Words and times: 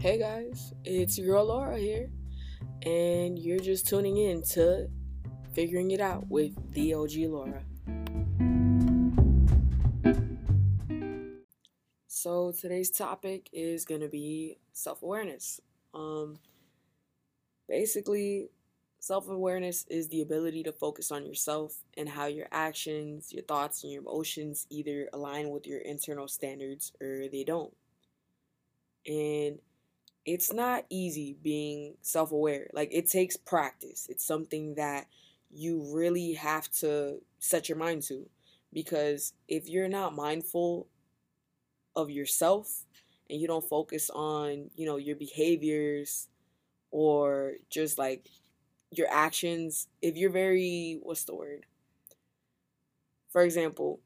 Hey 0.00 0.16
guys, 0.16 0.72
it's 0.82 1.18
your 1.18 1.26
girl 1.26 1.44
Laura 1.44 1.76
here, 1.78 2.08
and 2.86 3.38
you're 3.38 3.58
just 3.58 3.86
tuning 3.86 4.16
in 4.16 4.40
to 4.52 4.88
Figuring 5.52 5.90
It 5.90 6.00
Out 6.00 6.26
with 6.30 6.54
the 6.72 6.94
OG 6.94 7.16
Laura. 7.28 7.62
So 12.06 12.50
today's 12.58 12.90
topic 12.90 13.50
is 13.52 13.84
gonna 13.84 14.08
be 14.08 14.56
self-awareness. 14.72 15.60
Um, 15.92 16.38
basically, 17.68 18.48
self-awareness 19.00 19.84
is 19.90 20.08
the 20.08 20.22
ability 20.22 20.62
to 20.62 20.72
focus 20.72 21.10
on 21.10 21.26
yourself 21.26 21.76
and 21.98 22.08
how 22.08 22.24
your 22.24 22.48
actions, 22.50 23.34
your 23.34 23.42
thoughts, 23.42 23.84
and 23.84 23.92
your 23.92 24.00
emotions 24.00 24.66
either 24.70 25.10
align 25.12 25.50
with 25.50 25.66
your 25.66 25.80
internal 25.80 26.26
standards 26.26 26.90
or 27.02 27.28
they 27.30 27.44
don't. 27.44 27.76
And 29.06 29.58
it's 30.26 30.52
not 30.52 30.84
easy 30.90 31.36
being 31.42 31.94
self 32.02 32.32
aware. 32.32 32.68
Like, 32.72 32.90
it 32.92 33.08
takes 33.10 33.36
practice. 33.36 34.06
It's 34.08 34.24
something 34.24 34.74
that 34.74 35.06
you 35.50 35.90
really 35.92 36.34
have 36.34 36.70
to 36.70 37.20
set 37.38 37.68
your 37.68 37.78
mind 37.78 38.02
to. 38.04 38.28
Because 38.72 39.32
if 39.48 39.68
you're 39.68 39.88
not 39.88 40.14
mindful 40.14 40.86
of 41.96 42.10
yourself 42.10 42.84
and 43.28 43.40
you 43.40 43.48
don't 43.48 43.68
focus 43.68 44.10
on, 44.10 44.70
you 44.76 44.86
know, 44.86 44.96
your 44.96 45.16
behaviors 45.16 46.28
or 46.90 47.54
just 47.68 47.98
like 47.98 48.28
your 48.90 49.08
actions, 49.10 49.88
if 50.02 50.16
you're 50.16 50.30
very, 50.30 50.98
what's 51.02 51.24
the 51.24 51.34
word? 51.34 51.66
For 53.30 53.42
example, 53.42 54.00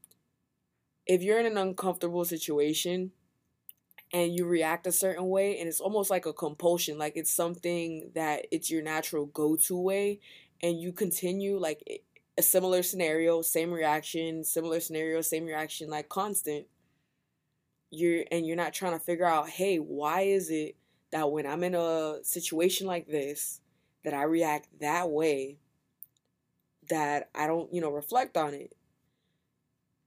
if 1.06 1.23
you're 1.23 1.40
in 1.40 1.46
an 1.46 1.59
uncomfortable 1.59 2.24
situation 2.24 3.12
and 4.14 4.32
you 4.32 4.46
react 4.46 4.86
a 4.86 4.92
certain 4.92 5.28
way 5.28 5.59
and 5.59 5.68
it's 5.68 5.80
almost 5.80 6.09
like 6.09 6.24
a 6.24 6.32
compulsion 6.32 6.96
like 6.96 7.15
it's 7.16 7.32
something 7.32 8.12
that 8.15 8.46
it's 8.52 8.71
your 8.71 8.80
natural 8.80 9.26
go-to 9.26 9.76
way 9.76 10.21
and 10.62 10.80
you 10.80 10.93
continue 10.93 11.59
like 11.59 11.82
a 12.38 12.43
similar 12.43 12.82
scenario 12.82 13.43
same 13.43 13.73
reaction 13.73 14.45
similar 14.45 14.79
scenario 14.80 15.21
same 15.21 15.45
reaction 15.45 15.90
like 15.90 16.09
constant. 16.09 16.66
You're 17.90 18.24
and 18.30 18.46
you're 18.46 18.56
not 18.56 18.73
trying 18.73 18.98
to 18.98 19.04
figure 19.04 19.26
out 19.26 19.48
hey 19.48 19.79
why 19.79 20.23
is 20.23 20.49
it 20.51 20.76
that 21.10 21.30
when 21.30 21.46
i'm 21.46 21.65
in 21.65 21.74
a 21.74 22.18
situation 22.23 22.87
like 22.87 23.06
this 23.06 23.60
that 24.04 24.15
i 24.15 24.23
react 24.23 24.68
that 24.80 25.10
way 25.10 25.59
that 26.88 27.30
i 27.34 27.46
don't 27.46 27.73
you 27.74 27.80
know 27.80 27.90
reflect 27.90 28.37
on 28.37 28.54
it? 28.54 28.74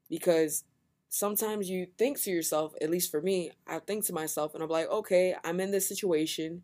Because 0.09 0.63
sometimes 1.09 1.69
you 1.69 1.87
think 1.97 2.21
to 2.21 2.31
yourself, 2.31 2.73
at 2.81 2.89
least 2.89 3.11
for 3.11 3.21
me, 3.21 3.51
I 3.65 3.79
think 3.79 4.05
to 4.05 4.13
myself 4.13 4.53
and 4.53 4.63
I'm 4.63 4.69
like, 4.69 4.89
okay, 4.89 5.35
I'm 5.43 5.59
in 5.59 5.71
this 5.71 5.87
situation. 5.87 6.63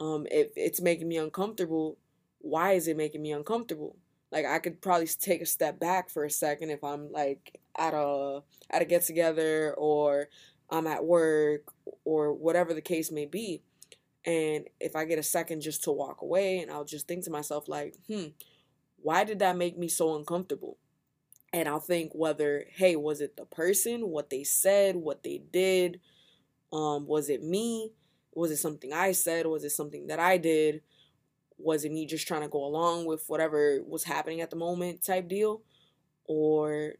Um, 0.00 0.26
if 0.30 0.48
it's 0.56 0.80
making 0.80 1.08
me 1.08 1.16
uncomfortable, 1.16 1.98
why 2.38 2.72
is 2.72 2.88
it 2.88 2.96
making 2.96 3.22
me 3.22 3.32
uncomfortable? 3.32 3.96
Like 4.30 4.46
I 4.46 4.58
could 4.58 4.80
probably 4.80 5.06
take 5.06 5.40
a 5.40 5.46
step 5.46 5.80
back 5.80 6.10
for 6.10 6.24
a 6.24 6.30
second 6.30 6.70
if 6.70 6.84
I'm 6.84 7.10
like 7.10 7.58
at 7.76 7.94
a 7.94 8.42
at 8.70 8.82
a 8.82 8.84
get 8.84 9.02
together 9.02 9.74
or 9.76 10.28
I'm 10.70 10.86
at 10.86 11.04
work 11.04 11.72
or 12.04 12.32
whatever 12.34 12.74
the 12.74 12.82
case 12.82 13.10
may 13.10 13.24
be. 13.24 13.62
And 14.24 14.66
if 14.78 14.94
I 14.94 15.06
get 15.06 15.18
a 15.18 15.22
second 15.22 15.62
just 15.62 15.84
to 15.84 15.92
walk 15.92 16.20
away 16.20 16.58
and 16.58 16.70
I'll 16.70 16.84
just 16.84 17.08
think 17.08 17.24
to 17.24 17.30
myself 17.30 17.68
like, 17.68 17.94
hmm, 18.06 18.26
why 19.00 19.24
did 19.24 19.38
that 19.38 19.56
make 19.56 19.78
me 19.78 19.88
so 19.88 20.16
uncomfortable? 20.16 20.76
And 21.52 21.68
I'll 21.68 21.80
think 21.80 22.12
whether, 22.14 22.64
hey, 22.70 22.96
was 22.96 23.20
it 23.20 23.36
the 23.36 23.44
person, 23.44 24.08
what 24.08 24.30
they 24.30 24.44
said, 24.44 24.96
what 24.96 25.22
they 25.22 25.40
did? 25.50 26.00
Um, 26.72 27.06
was 27.06 27.30
it 27.30 27.42
me? 27.42 27.92
Was 28.34 28.50
it 28.50 28.58
something 28.58 28.92
I 28.92 29.12
said? 29.12 29.46
Was 29.46 29.64
it 29.64 29.70
something 29.70 30.08
that 30.08 30.18
I 30.18 30.36
did? 30.36 30.82
Was 31.56 31.84
it 31.84 31.92
me 31.92 32.06
just 32.06 32.28
trying 32.28 32.42
to 32.42 32.48
go 32.48 32.64
along 32.64 33.06
with 33.06 33.24
whatever 33.28 33.80
was 33.86 34.04
happening 34.04 34.40
at 34.40 34.50
the 34.50 34.56
moment 34.56 35.02
type 35.02 35.28
deal? 35.28 35.62
Or 36.24 36.94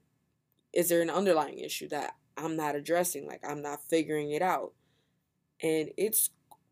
is 0.72 0.88
there 0.88 1.02
an 1.02 1.10
underlying 1.10 1.58
issue 1.58 1.88
that 1.88 2.14
I'm 2.36 2.56
not 2.56 2.74
addressing? 2.74 3.26
Like 3.26 3.42
I'm 3.46 3.62
not 3.62 3.82
figuring 3.88 4.30
it 4.32 4.42
out. 4.42 4.72
And 5.62 5.90
it's 5.96 6.30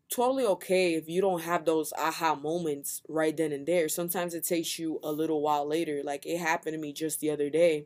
totally 0.09 0.45
okay 0.45 0.93
if 0.95 1.09
you 1.09 1.21
don't 1.21 1.43
have 1.43 1.65
those 1.65 1.93
aha 1.93 2.35
moments 2.35 3.01
right 3.07 3.35
then 3.35 3.51
and 3.51 3.67
there. 3.67 3.89
Sometimes 3.89 4.33
it 4.33 4.45
takes 4.45 4.79
you 4.79 4.99
a 5.03 5.11
little 5.11 5.41
while 5.41 5.67
later. 5.67 6.01
Like 6.03 6.25
it 6.25 6.37
happened 6.39 6.73
to 6.73 6.79
me 6.79 6.93
just 6.93 7.19
the 7.19 7.31
other 7.31 7.49
day. 7.49 7.85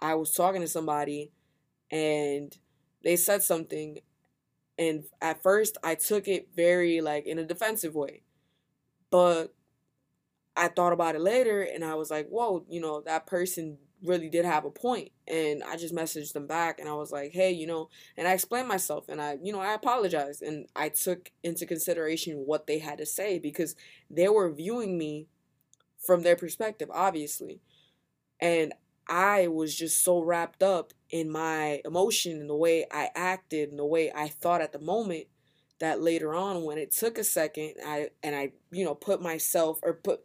I 0.00 0.14
was 0.14 0.32
talking 0.32 0.60
to 0.60 0.68
somebody 0.68 1.32
and 1.90 2.56
they 3.02 3.16
said 3.16 3.42
something 3.42 3.98
and 4.78 5.04
at 5.20 5.42
first 5.42 5.78
I 5.84 5.94
took 5.94 6.28
it 6.28 6.48
very 6.54 7.00
like 7.00 7.26
in 7.26 7.38
a 7.38 7.44
defensive 7.44 7.94
way. 7.94 8.22
But 9.10 9.54
I 10.56 10.68
thought 10.68 10.92
about 10.92 11.16
it 11.16 11.20
later 11.20 11.62
and 11.62 11.84
I 11.84 11.94
was 11.94 12.10
like, 12.10 12.28
"Whoa, 12.28 12.64
you 12.68 12.80
know, 12.80 13.00
that 13.02 13.26
person 13.26 13.78
really 14.04 14.28
did 14.28 14.44
have 14.44 14.64
a 14.64 14.70
point 14.70 15.10
and 15.26 15.62
i 15.64 15.76
just 15.76 15.94
messaged 15.94 16.32
them 16.32 16.46
back 16.46 16.78
and 16.78 16.88
i 16.88 16.92
was 16.92 17.10
like 17.10 17.32
hey 17.32 17.50
you 17.50 17.66
know 17.66 17.88
and 18.16 18.28
i 18.28 18.32
explained 18.32 18.68
myself 18.68 19.08
and 19.08 19.20
i 19.20 19.36
you 19.42 19.52
know 19.52 19.60
i 19.60 19.72
apologized 19.72 20.42
and 20.42 20.66
i 20.76 20.88
took 20.88 21.30
into 21.42 21.66
consideration 21.66 22.44
what 22.46 22.66
they 22.66 22.78
had 22.78 22.98
to 22.98 23.06
say 23.06 23.38
because 23.38 23.74
they 24.10 24.28
were 24.28 24.52
viewing 24.52 24.98
me 24.98 25.26
from 25.98 26.22
their 26.22 26.36
perspective 26.36 26.88
obviously 26.92 27.60
and 28.40 28.72
i 29.08 29.48
was 29.48 29.74
just 29.74 30.04
so 30.04 30.20
wrapped 30.20 30.62
up 30.62 30.92
in 31.10 31.30
my 31.30 31.80
emotion 31.84 32.40
and 32.40 32.50
the 32.50 32.56
way 32.56 32.86
i 32.92 33.08
acted 33.14 33.70
and 33.70 33.78
the 33.78 33.86
way 33.86 34.12
i 34.14 34.28
thought 34.28 34.60
at 34.60 34.72
the 34.72 34.78
moment 34.78 35.26
that 35.80 36.00
later 36.00 36.34
on 36.34 36.62
when 36.62 36.78
it 36.78 36.92
took 36.92 37.16
a 37.16 37.24
second 37.24 37.74
i 37.86 38.08
and 38.22 38.36
i 38.36 38.52
you 38.70 38.84
know 38.84 38.94
put 38.94 39.22
myself 39.22 39.80
or 39.82 39.94
put 39.94 40.20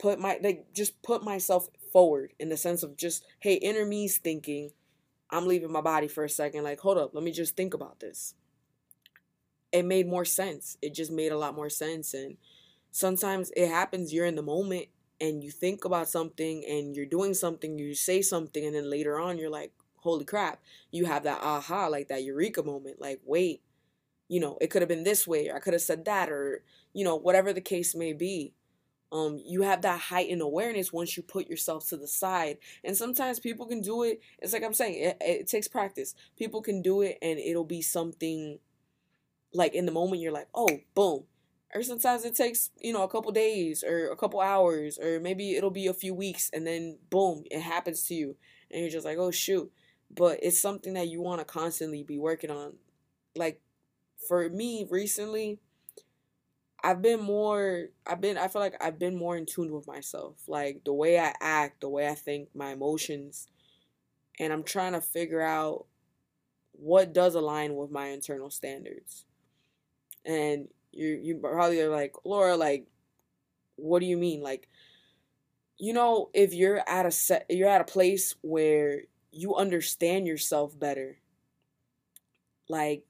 put 0.00 0.18
my 0.18 0.38
like 0.42 0.72
just 0.74 1.00
put 1.02 1.22
myself 1.22 1.68
forward 1.92 2.32
in 2.38 2.48
the 2.48 2.56
sense 2.56 2.82
of 2.82 2.96
just, 2.96 3.24
hey, 3.40 3.54
inner 3.54 3.84
me's 3.84 4.18
thinking, 4.18 4.70
I'm 5.30 5.46
leaving 5.46 5.70
my 5.70 5.80
body 5.80 6.08
for 6.08 6.24
a 6.24 6.28
second. 6.28 6.64
Like, 6.64 6.80
hold 6.80 6.98
up, 6.98 7.14
let 7.14 7.22
me 7.22 7.32
just 7.32 7.56
think 7.56 7.74
about 7.74 8.00
this. 8.00 8.34
It 9.72 9.84
made 9.84 10.08
more 10.08 10.24
sense. 10.24 10.76
It 10.82 10.94
just 10.94 11.12
made 11.12 11.32
a 11.32 11.38
lot 11.38 11.54
more 11.54 11.68
sense. 11.68 12.14
And 12.14 12.36
sometimes 12.90 13.52
it 13.56 13.68
happens, 13.68 14.12
you're 14.12 14.26
in 14.26 14.34
the 14.34 14.42
moment 14.42 14.86
and 15.20 15.44
you 15.44 15.50
think 15.50 15.84
about 15.84 16.08
something 16.08 16.64
and 16.66 16.96
you're 16.96 17.06
doing 17.06 17.34
something, 17.34 17.78
you 17.78 17.94
say 17.94 18.22
something, 18.22 18.64
and 18.64 18.74
then 18.74 18.88
later 18.88 19.18
on 19.18 19.38
you're 19.38 19.50
like, 19.50 19.72
holy 19.96 20.24
crap, 20.24 20.60
you 20.90 21.04
have 21.04 21.24
that 21.24 21.42
aha, 21.42 21.86
like 21.88 22.08
that 22.08 22.24
eureka 22.24 22.62
moment. 22.62 23.00
Like, 23.00 23.20
wait, 23.24 23.62
you 24.28 24.40
know, 24.40 24.56
it 24.60 24.68
could 24.68 24.82
have 24.82 24.88
been 24.88 25.04
this 25.04 25.26
way, 25.26 25.48
or 25.48 25.56
I 25.56 25.60
could 25.60 25.74
have 25.74 25.82
said 25.82 26.06
that, 26.06 26.30
or, 26.30 26.62
you 26.94 27.04
know, 27.04 27.16
whatever 27.16 27.52
the 27.52 27.60
case 27.60 27.94
may 27.94 28.12
be 28.14 28.54
um, 29.12 29.40
you 29.44 29.62
have 29.62 29.82
that 29.82 30.00
heightened 30.00 30.42
awareness 30.42 30.92
once 30.92 31.16
you 31.16 31.22
put 31.22 31.48
yourself 31.48 31.88
to 31.88 31.96
the 31.96 32.06
side. 32.06 32.58
And 32.84 32.96
sometimes 32.96 33.40
people 33.40 33.66
can 33.66 33.82
do 33.82 34.02
it. 34.04 34.20
It's 34.38 34.52
like 34.52 34.62
I'm 34.62 34.74
saying, 34.74 35.02
it, 35.02 35.16
it 35.20 35.48
takes 35.48 35.68
practice. 35.68 36.14
People 36.36 36.62
can 36.62 36.80
do 36.82 37.02
it, 37.02 37.18
and 37.20 37.38
it'll 37.38 37.64
be 37.64 37.82
something 37.82 38.58
like 39.52 39.74
in 39.74 39.86
the 39.86 39.92
moment 39.92 40.22
you're 40.22 40.32
like, 40.32 40.48
oh, 40.54 40.68
boom. 40.94 41.24
Or 41.74 41.82
sometimes 41.82 42.24
it 42.24 42.34
takes, 42.34 42.70
you 42.80 42.92
know, 42.92 43.02
a 43.02 43.08
couple 43.08 43.30
days 43.32 43.84
or 43.84 44.10
a 44.10 44.16
couple 44.16 44.40
hours, 44.40 44.98
or 44.98 45.20
maybe 45.20 45.54
it'll 45.54 45.70
be 45.70 45.86
a 45.86 45.94
few 45.94 46.14
weeks, 46.14 46.50
and 46.52 46.66
then 46.66 46.98
boom, 47.10 47.44
it 47.50 47.60
happens 47.60 48.02
to 48.04 48.14
you. 48.14 48.36
And 48.70 48.80
you're 48.80 48.90
just 48.90 49.06
like, 49.06 49.18
oh, 49.18 49.30
shoot. 49.30 49.70
But 50.12 50.38
it's 50.42 50.60
something 50.60 50.94
that 50.94 51.08
you 51.08 51.20
want 51.20 51.40
to 51.40 51.44
constantly 51.44 52.02
be 52.02 52.18
working 52.18 52.50
on. 52.50 52.74
Like 53.36 53.60
for 54.28 54.48
me 54.48 54.86
recently, 54.90 55.60
I've 56.82 57.02
been 57.02 57.20
more 57.20 57.86
I've 58.06 58.20
been 58.20 58.38
I 58.38 58.48
feel 58.48 58.62
like 58.62 58.76
I've 58.82 58.98
been 58.98 59.16
more 59.16 59.36
in 59.36 59.46
tune 59.46 59.72
with 59.72 59.86
myself. 59.86 60.36
Like 60.46 60.82
the 60.84 60.92
way 60.92 61.18
I 61.18 61.34
act, 61.40 61.80
the 61.80 61.88
way 61.88 62.08
I 62.08 62.14
think, 62.14 62.48
my 62.54 62.70
emotions. 62.72 63.48
And 64.38 64.52
I'm 64.52 64.62
trying 64.62 64.92
to 64.92 65.00
figure 65.00 65.42
out 65.42 65.86
what 66.72 67.12
does 67.12 67.34
align 67.34 67.76
with 67.76 67.90
my 67.90 68.08
internal 68.08 68.50
standards. 68.50 69.24
And 70.24 70.68
you 70.92 71.18
you 71.22 71.36
probably 71.36 71.80
are 71.80 71.90
like, 71.90 72.14
Laura, 72.24 72.56
like, 72.56 72.86
what 73.76 74.00
do 74.00 74.06
you 74.06 74.16
mean? 74.16 74.40
Like, 74.42 74.68
you 75.78 75.92
know, 75.92 76.30
if 76.32 76.54
you're 76.54 76.82
at 76.88 77.06
a 77.06 77.10
set 77.10 77.46
you're 77.50 77.68
at 77.68 77.80
a 77.80 77.92
place 77.92 78.34
where 78.40 79.02
you 79.30 79.54
understand 79.54 80.26
yourself 80.26 80.78
better, 80.78 81.18
like 82.68 83.04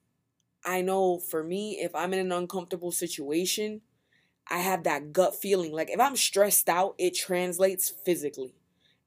I 0.65 0.83
know 0.83 1.19
for 1.19 1.43
me, 1.43 1.79
if 1.81 1.95
I'm 1.95 2.12
in 2.12 2.21
an 2.21 2.33
uncomfortable 2.33 2.93
situation, 2.93 3.81
I 4.49 4.59
have 4.59 4.85
that 4.85 5.12
gut 5.12 5.35
feeling. 5.35 5.73
Like 5.73 5.91
if 5.91 6.01
I'm 6.01 6.17
stressed 6.17 6.69
out, 6.69 6.95
it 6.99 7.15
translates 7.15 7.89
physically. 7.89 8.55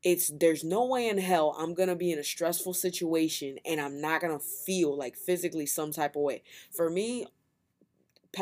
It's 0.03 0.31
there's 0.37 0.63
no 0.63 0.85
way 0.85 1.07
in 1.07 1.17
hell 1.17 1.55
I'm 1.57 1.73
gonna 1.73 1.95
be 1.95 2.11
in 2.11 2.19
a 2.19 2.23
stressful 2.23 2.73
situation 2.73 3.57
and 3.65 3.79
I'm 3.79 4.01
not 4.01 4.21
gonna 4.21 4.39
feel 4.39 4.97
like 4.97 5.15
physically 5.15 5.65
some 5.65 5.91
type 5.91 6.15
of 6.15 6.23
way. 6.23 6.43
For 6.71 6.89
me, 6.89 7.27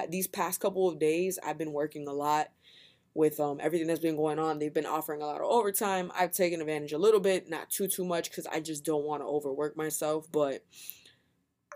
these 0.09 0.27
past 0.27 0.59
couple 0.59 0.87
of 0.87 0.99
days, 0.99 1.37
I've 1.43 1.57
been 1.57 1.73
working 1.73 2.07
a 2.07 2.13
lot 2.13 2.49
with 3.13 3.39
um 3.39 3.59
everything 3.61 3.87
that's 3.87 3.99
been 3.99 4.15
going 4.15 4.39
on. 4.39 4.59
They've 4.59 4.73
been 4.73 4.85
offering 4.85 5.21
a 5.21 5.25
lot 5.25 5.41
of 5.41 5.47
overtime. 5.47 6.11
I've 6.15 6.31
taken 6.31 6.61
advantage 6.61 6.93
a 6.93 6.97
little 6.97 7.19
bit, 7.19 7.49
not 7.49 7.69
too 7.69 7.87
too 7.87 8.05
much, 8.05 8.29
because 8.29 8.47
I 8.47 8.59
just 8.59 8.85
don't 8.85 9.03
want 9.05 9.21
to 9.21 9.27
overwork 9.27 9.75
myself, 9.75 10.31
but 10.31 10.63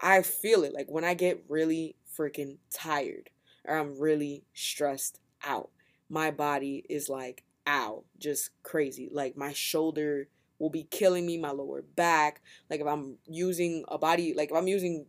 I 0.02 0.22
feel 0.22 0.64
it. 0.64 0.74
Like 0.74 0.88
when 0.90 1.04
I 1.04 1.14
get 1.14 1.44
really 1.48 1.96
freaking 2.18 2.58
tired 2.72 3.30
or 3.66 3.78
I'm 3.78 4.00
really 4.00 4.44
stressed 4.54 5.20
out, 5.44 5.70
my 6.10 6.32
body 6.32 6.86
is 6.90 7.10
like, 7.10 7.44
ow, 7.68 8.04
just 8.18 8.52
crazy. 8.64 9.10
Like 9.12 9.38
my 9.38 9.54
shoulder 9.54 10.28
will 10.60 10.70
be 10.70 10.84
killing 10.84 11.26
me, 11.26 11.38
my 11.38 11.52
lower 11.52 11.82
back. 11.82 12.42
Like 12.70 12.82
if 12.82 12.88
I'm 12.88 13.18
using 13.26 13.84
a 13.88 13.98
body, 13.98 14.34
like 14.34 14.52
if 14.52 14.58
I'm 14.58 14.68
using 14.68 15.06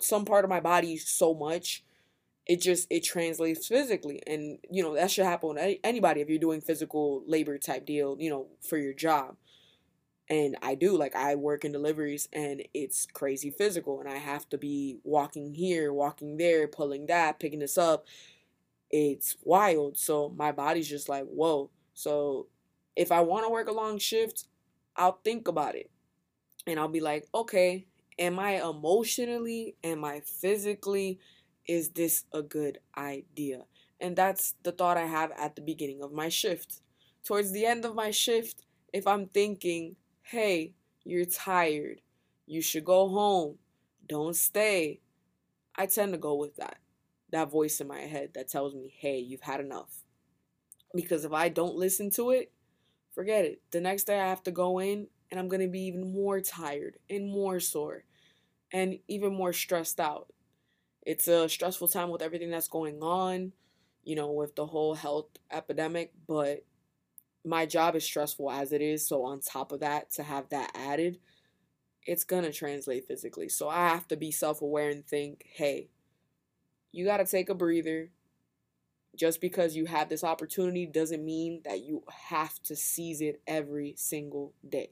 some 0.00 0.24
part 0.24 0.44
of 0.44 0.50
my 0.50 0.60
body 0.60 0.96
so 0.96 1.34
much, 1.34 1.84
it 2.46 2.60
just 2.60 2.86
it 2.90 3.02
translates 3.02 3.66
physically 3.66 4.22
and 4.26 4.58
you 4.70 4.82
know 4.82 4.94
that 4.94 5.10
should 5.10 5.24
happen 5.24 5.58
anybody 5.82 6.20
if 6.20 6.28
you're 6.28 6.38
doing 6.38 6.60
physical 6.60 7.22
labor 7.26 7.58
type 7.58 7.84
deal 7.84 8.16
you 8.20 8.30
know 8.30 8.46
for 8.60 8.78
your 8.78 8.92
job 8.92 9.36
and 10.28 10.56
I 10.62 10.74
do 10.74 10.96
like 10.96 11.14
I 11.14 11.34
work 11.36 11.64
in 11.64 11.72
deliveries 11.72 12.28
and 12.32 12.62
it's 12.74 13.06
crazy 13.06 13.50
physical 13.50 14.00
and 14.00 14.08
I 14.08 14.16
have 14.16 14.48
to 14.50 14.58
be 14.58 14.98
walking 15.04 15.54
here, 15.54 15.92
walking 15.92 16.36
there, 16.36 16.66
pulling 16.66 17.06
that, 17.06 17.38
picking 17.38 17.60
this 17.60 17.78
up. 17.78 18.06
It's 18.90 19.36
wild. 19.42 19.98
So 19.98 20.30
my 20.30 20.52
body's 20.52 20.88
just 20.88 21.08
like, 21.08 21.26
"Whoa." 21.26 21.70
So 21.94 22.48
if 22.96 23.12
I 23.12 23.20
want 23.20 23.44
to 23.46 23.50
work 23.50 23.68
a 23.68 23.72
long 23.72 23.98
shift, 23.98 24.46
I'll 24.96 25.20
think 25.24 25.48
about 25.48 25.74
it. 25.74 25.90
And 26.66 26.78
I'll 26.80 26.88
be 26.88 27.00
like, 27.00 27.26
"Okay, 27.34 27.86
am 28.18 28.38
I 28.38 28.62
emotionally, 28.62 29.76
am 29.84 30.04
I 30.04 30.20
physically 30.20 31.20
is 31.66 31.90
this 31.90 32.24
a 32.32 32.42
good 32.42 32.80
idea?" 32.96 33.66
And 34.00 34.16
that's 34.16 34.54
the 34.62 34.72
thought 34.72 34.96
I 34.96 35.06
have 35.06 35.32
at 35.32 35.56
the 35.56 35.62
beginning 35.62 36.02
of 36.02 36.12
my 36.12 36.28
shift. 36.28 36.82
Towards 37.24 37.52
the 37.52 37.66
end 37.66 37.84
of 37.84 37.94
my 37.94 38.10
shift, 38.10 38.64
if 38.92 39.06
I'm 39.06 39.26
thinking 39.28 39.96
hey, 40.30 40.72
you're 41.04 41.24
tired. 41.24 42.00
You 42.46 42.60
should 42.60 42.84
go 42.84 43.08
home. 43.08 43.58
Don't 44.08 44.34
stay. 44.34 45.00
I 45.76 45.86
tend 45.86 46.12
to 46.12 46.18
go 46.18 46.34
with 46.34 46.56
that. 46.56 46.78
That 47.30 47.50
voice 47.50 47.80
in 47.80 47.86
my 47.86 48.00
head 48.00 48.30
that 48.34 48.48
tells 48.48 48.74
me, 48.74 48.92
hey, 48.98 49.18
you've 49.18 49.42
had 49.42 49.60
enough. 49.60 50.02
Because 50.94 51.24
if 51.24 51.32
I 51.32 51.48
don't 51.48 51.76
listen 51.76 52.10
to 52.12 52.30
it, 52.30 52.50
forget 53.14 53.44
it. 53.44 53.62
The 53.70 53.80
next 53.80 54.04
day 54.04 54.18
I 54.18 54.28
have 54.28 54.42
to 54.44 54.50
go 54.50 54.80
in 54.80 55.06
and 55.30 55.38
I'm 55.38 55.48
going 55.48 55.60
to 55.60 55.68
be 55.68 55.82
even 55.82 56.12
more 56.12 56.40
tired 56.40 56.96
and 57.08 57.28
more 57.28 57.60
sore 57.60 58.02
and 58.72 58.98
even 59.06 59.32
more 59.32 59.52
stressed 59.52 60.00
out. 60.00 60.32
It's 61.02 61.28
a 61.28 61.48
stressful 61.48 61.88
time 61.88 62.10
with 62.10 62.22
everything 62.22 62.50
that's 62.50 62.66
going 62.66 63.00
on, 63.00 63.52
you 64.02 64.16
know, 64.16 64.32
with 64.32 64.56
the 64.56 64.66
whole 64.66 64.94
health 64.94 65.28
epidemic, 65.52 66.12
but 66.26 66.64
my 67.46 67.64
job 67.64 67.94
is 67.94 68.04
stressful 68.04 68.50
as 68.50 68.72
it 68.72 68.82
is. 68.82 69.06
So, 69.06 69.24
on 69.24 69.40
top 69.40 69.72
of 69.72 69.80
that, 69.80 70.10
to 70.12 70.22
have 70.22 70.48
that 70.50 70.72
added, 70.74 71.18
it's 72.04 72.24
going 72.24 72.42
to 72.44 72.52
translate 72.52 73.06
physically. 73.06 73.48
So, 73.48 73.68
I 73.68 73.88
have 73.88 74.08
to 74.08 74.16
be 74.16 74.30
self 74.30 74.60
aware 74.62 74.90
and 74.90 75.06
think, 75.06 75.44
hey, 75.54 75.88
you 76.92 77.04
got 77.04 77.18
to 77.18 77.24
take 77.24 77.48
a 77.48 77.54
breather. 77.54 78.10
Just 79.14 79.40
because 79.40 79.74
you 79.74 79.86
have 79.86 80.10
this 80.10 80.24
opportunity 80.24 80.84
doesn't 80.84 81.24
mean 81.24 81.62
that 81.64 81.80
you 81.80 82.02
have 82.28 82.62
to 82.64 82.76
seize 82.76 83.22
it 83.22 83.40
every 83.46 83.94
single 83.96 84.52
day. 84.68 84.90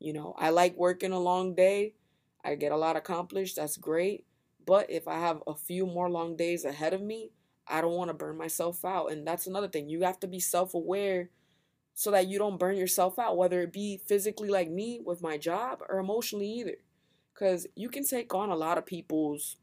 You 0.00 0.12
know, 0.12 0.34
I 0.36 0.50
like 0.50 0.76
working 0.76 1.12
a 1.12 1.20
long 1.20 1.54
day. 1.54 1.94
I 2.44 2.56
get 2.56 2.72
a 2.72 2.76
lot 2.76 2.96
accomplished. 2.96 3.56
That's 3.56 3.76
great. 3.76 4.24
But 4.66 4.90
if 4.90 5.06
I 5.06 5.20
have 5.20 5.44
a 5.46 5.54
few 5.54 5.86
more 5.86 6.10
long 6.10 6.36
days 6.36 6.64
ahead 6.64 6.92
of 6.92 7.00
me, 7.00 7.30
I 7.68 7.80
don't 7.80 7.94
want 7.94 8.08
to 8.08 8.14
burn 8.14 8.36
myself 8.36 8.84
out. 8.84 9.12
And 9.12 9.26
that's 9.26 9.46
another 9.46 9.68
thing. 9.68 9.88
You 9.88 10.02
have 10.02 10.18
to 10.20 10.26
be 10.26 10.40
self 10.40 10.74
aware 10.74 11.30
so 11.98 12.10
that 12.10 12.28
you 12.28 12.38
don't 12.38 12.58
burn 12.58 12.76
yourself 12.76 13.18
out, 13.18 13.38
whether 13.38 13.62
it 13.62 13.72
be 13.72 13.96
physically 13.96 14.50
like 14.50 14.70
me 14.70 15.00
with 15.02 15.22
my 15.22 15.38
job 15.38 15.80
or 15.88 15.98
emotionally 15.98 16.46
either. 16.46 16.76
Because 17.32 17.66
you 17.74 17.88
can 17.88 18.04
take 18.04 18.34
on 18.34 18.50
a 18.50 18.54
lot 18.54 18.76
of 18.76 18.84
people's 18.84 19.56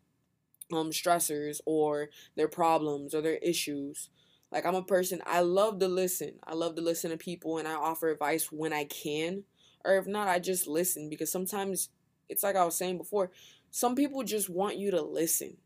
um 0.74 0.90
stressors 0.90 1.62
or 1.68 2.10
their 2.36 2.48
problems 2.48 3.14
or 3.14 3.22
their 3.22 3.36
issues. 3.36 4.10
Like 4.52 4.66
I'm 4.66 4.74
a 4.74 4.82
person 4.82 5.22
I 5.28 5.42
love 5.42 5.78
to 5.80 5.88
listen. 5.88 6.40
I 6.44 6.56
love 6.56 6.74
to 6.76 6.82
listen 6.82 7.12
to 7.12 7.18
people 7.18 7.60
and 7.60 7.68
I 7.68 7.76
offer 7.76 8.10
advice 8.10 8.52
when 8.52 8.74
I 8.74 8.86
can. 8.86 9.44
Or 9.86 9.96
if 9.98 10.08
not, 10.08 10.28
I 10.28 10.40
just 10.40 10.66
listen 10.68 11.10
because 11.10 11.32
sometimes 11.32 11.90
it's 12.30 12.42
like 12.42 12.56
I 12.56 12.66
was 12.66 12.76
saying 12.76 12.98
before, 12.98 13.30
some 13.70 13.94
people 13.94 14.24
just 14.24 14.50
want 14.50 14.78
you 14.78 14.90
to 14.90 15.04
listen. 15.04 15.58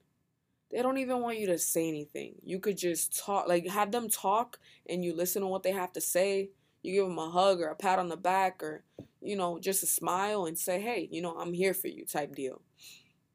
They 0.71 0.81
don't 0.81 0.97
even 0.97 1.21
want 1.21 1.39
you 1.39 1.47
to 1.47 1.57
say 1.57 1.87
anything. 1.87 2.35
You 2.43 2.59
could 2.59 2.77
just 2.77 3.17
talk, 3.17 3.47
like 3.47 3.67
have 3.67 3.91
them 3.91 4.09
talk 4.09 4.59
and 4.89 5.03
you 5.03 5.15
listen 5.15 5.41
to 5.41 5.47
what 5.47 5.63
they 5.63 5.71
have 5.71 5.93
to 5.93 6.01
say 6.01 6.49
you 6.83 6.93
give 6.93 7.07
them 7.07 7.17
a 7.17 7.29
hug 7.29 7.59
or 7.59 7.67
a 7.67 7.75
pat 7.75 7.99
on 7.99 8.07
the 8.07 8.17
back 8.17 8.63
or 8.63 8.83
you 9.21 9.35
know 9.35 9.59
just 9.59 9.83
a 9.83 9.87
smile 9.87 10.45
and 10.45 10.57
say 10.57 10.79
hey 10.81 11.07
you 11.11 11.21
know 11.21 11.37
i'm 11.37 11.53
here 11.53 11.73
for 11.73 11.87
you 11.87 12.05
type 12.05 12.35
deal 12.35 12.61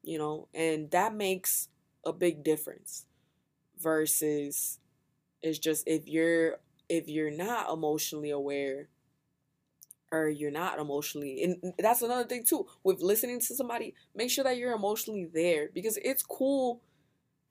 you 0.03 0.17
know 0.17 0.47
and 0.53 0.91
that 0.91 1.13
makes 1.13 1.69
a 2.05 2.13
big 2.13 2.43
difference 2.43 3.05
versus 3.79 4.79
it's 5.41 5.59
just 5.59 5.87
if 5.87 6.07
you're 6.07 6.57
if 6.89 7.07
you're 7.07 7.31
not 7.31 7.71
emotionally 7.71 8.29
aware 8.31 8.89
or 10.11 10.29
you're 10.29 10.51
not 10.51 10.79
emotionally 10.79 11.43
and 11.43 11.73
that's 11.79 12.01
another 12.01 12.27
thing 12.27 12.43
too 12.43 12.65
with 12.83 13.01
listening 13.01 13.39
to 13.39 13.55
somebody 13.55 13.93
make 14.15 14.29
sure 14.29 14.43
that 14.43 14.57
you're 14.57 14.73
emotionally 14.73 15.27
there 15.33 15.69
because 15.73 15.97
it's 16.03 16.23
cool 16.23 16.81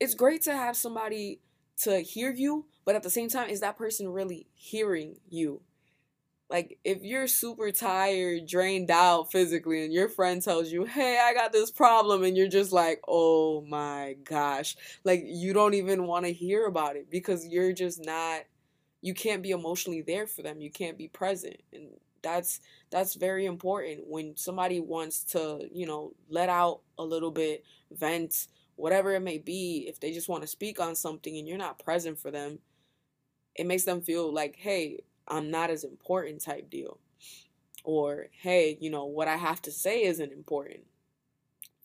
it's 0.02 0.14
great 0.14 0.42
to 0.42 0.52
have 0.52 0.76
somebody 0.76 1.40
to 1.76 2.00
hear 2.00 2.32
you 2.32 2.66
but 2.84 2.94
at 2.94 3.02
the 3.02 3.10
same 3.10 3.28
time 3.28 3.48
is 3.48 3.60
that 3.60 3.78
person 3.78 4.08
really 4.08 4.46
hearing 4.54 5.16
you 5.28 5.60
like 6.50 6.78
if 6.84 7.02
you're 7.02 7.26
super 7.28 7.72
tired, 7.72 8.46
drained 8.46 8.90
out 8.90 9.32
physically, 9.32 9.84
and 9.84 9.92
your 9.92 10.08
friend 10.08 10.42
tells 10.42 10.70
you, 10.70 10.84
"Hey, 10.84 11.18
I 11.18 11.32
got 11.32 11.50
this 11.50 11.70
problem," 11.70 12.22
and 12.22 12.36
you're 12.36 12.46
just 12.46 12.72
like, 12.72 13.00
"Oh 13.08 13.62
my 13.62 14.16
gosh!" 14.22 14.76
Like 15.02 15.22
you 15.24 15.54
don't 15.54 15.72
even 15.74 16.06
want 16.06 16.26
to 16.26 16.32
hear 16.32 16.66
about 16.66 16.96
it 16.96 17.10
because 17.10 17.46
you're 17.46 17.72
just 17.72 18.04
not. 18.04 18.42
You 19.00 19.14
can't 19.14 19.42
be 19.42 19.50
emotionally 19.50 20.02
there 20.02 20.26
for 20.26 20.42
them. 20.42 20.60
You 20.60 20.70
can't 20.70 20.98
be 20.98 21.08
present, 21.08 21.56
and 21.72 21.88
that's 22.22 22.60
that's 22.90 23.14
very 23.14 23.46
important 23.46 24.06
when 24.06 24.36
somebody 24.36 24.78
wants 24.78 25.24
to, 25.32 25.68
you 25.72 25.86
know, 25.86 26.12
let 26.28 26.48
out 26.50 26.80
a 26.98 27.02
little 27.02 27.30
bit, 27.30 27.64
vent, 27.90 28.46
whatever 28.82 29.12
it 29.12 29.20
may 29.20 29.38
be. 29.38 29.86
If 29.88 30.00
they 30.00 30.12
just 30.12 30.28
want 30.28 30.42
to 30.42 30.48
speak 30.48 30.80
on 30.80 30.96
something 30.96 31.36
and 31.36 31.46
you're 31.46 31.56
not 31.56 31.78
present 31.78 32.18
for 32.18 32.32
them, 32.32 32.58
it 33.54 33.64
makes 33.64 33.84
them 33.84 34.00
feel 34.00 34.32
like, 34.34 34.56
"Hey, 34.56 35.04
I'm 35.28 35.52
not 35.52 35.70
as 35.70 35.84
important 35.84 36.42
type 36.42 36.68
deal. 36.68 36.98
Or, 37.84 38.26
hey, 38.32 38.76
you 38.80 38.90
know, 38.90 39.04
what 39.04 39.28
I 39.28 39.36
have 39.36 39.62
to 39.62 39.72
say 39.72 40.02
isn't 40.02 40.32
important. 40.32 40.80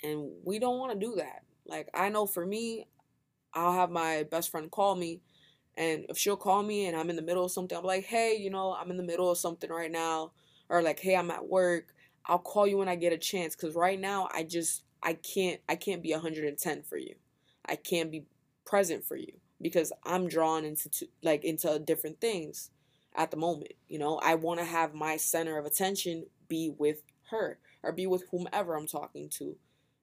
And 0.04 0.32
we 0.44 0.58
don't 0.58 0.80
want 0.80 0.92
to 0.94 1.06
do 1.06 1.16
that. 1.18 1.44
Like, 1.68 1.88
I 1.94 2.10
know 2.10 2.26
for 2.26 2.46
me, 2.46 2.88
I'll 3.54 3.74
have 3.74 3.92
my 3.92 4.24
best 4.24 4.50
friend 4.50 4.72
call 4.72 4.96
me. 4.96 5.22
And 5.76 6.06
if 6.10 6.18
she'll 6.18 6.36
call 6.38 6.64
me 6.64 6.88
and 6.88 6.98
I'm 6.98 7.12
in 7.12 7.16
the 7.16 7.22
middle 7.22 7.46
of 7.46 7.52
something, 7.52 7.78
I'm 7.78 7.84
like, 7.84 8.06
hey, 8.06 8.36
you 8.36 8.50
know, 8.50 8.74
I'm 8.74 8.90
in 8.90 8.98
the 8.98 9.04
middle 9.04 9.30
of 9.30 9.38
something 9.38 9.70
right 9.70 9.92
now. 9.92 10.32
Or 10.70 10.82
like, 10.82 11.00
hey, 11.00 11.16
I'm 11.16 11.30
at 11.30 11.48
work. 11.48 11.94
I'll 12.26 12.40
call 12.40 12.66
you 12.66 12.78
when 12.78 12.90
I 12.90 12.96
get 12.96 13.14
a 13.14 13.18
chance. 13.20 13.56
Cause 13.56 13.76
right 13.76 14.00
now 14.00 14.30
I 14.34 14.44
just 14.44 14.84
I 15.02 15.14
can't 15.14 15.62
I 15.68 15.76
can't 15.76 16.04
be 16.04 16.12
110 16.12 16.84
for 16.84 16.98
you. 16.98 17.16
I 17.66 17.76
can't 17.76 18.12
be 18.12 18.26
present 18.66 19.06
for 19.06 19.16
you 19.16 19.34
because 19.62 19.92
I'm 20.04 20.28
drawn 20.28 20.66
into 20.66 20.90
like 21.24 21.44
into 21.44 21.80
different 21.80 22.22
things 22.22 22.72
at 23.16 23.32
the 23.32 23.38
moment. 23.38 23.74
You 23.88 24.00
know, 24.00 24.20
I 24.24 24.36
want 24.36 24.60
to 24.60 24.66
have 24.66 24.94
my 24.94 25.18
center 25.18 25.58
of 25.58 25.66
attention 25.66 26.26
be 26.48 26.74
with 26.78 27.04
her 27.32 27.60
or 27.84 27.92
be 27.92 28.08
with 28.08 28.26
whomever 28.32 28.76
I'm 28.76 28.88
talking 28.88 29.30
to 29.38 29.56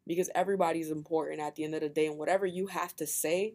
because 0.07 0.31
everybody's 0.35 0.91
important 0.91 1.41
at 1.41 1.55
the 1.55 1.65
end 1.65 1.75
of 1.75 1.81
the 1.81 1.89
day. 1.89 2.07
And 2.07 2.19
whatever 2.19 2.47
you 2.47 2.67
have 2.69 2.95
to 2.97 3.07
say, 3.07 3.55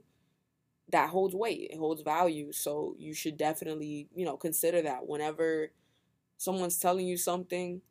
that 0.91 1.09
holds 1.09 1.35
weight, 1.35 1.69
it 1.71 1.77
holds 1.77 2.01
value. 2.01 2.51
So 2.51 2.95
you 2.97 3.13
should 3.13 3.37
definitely, 3.37 4.07
you 4.15 4.25
know, 4.25 4.37
consider 4.37 4.81
that 4.81 5.07
whenever 5.07 5.71
someone's 6.37 6.79
telling 6.79 7.05
you 7.05 7.17
something 7.17 7.81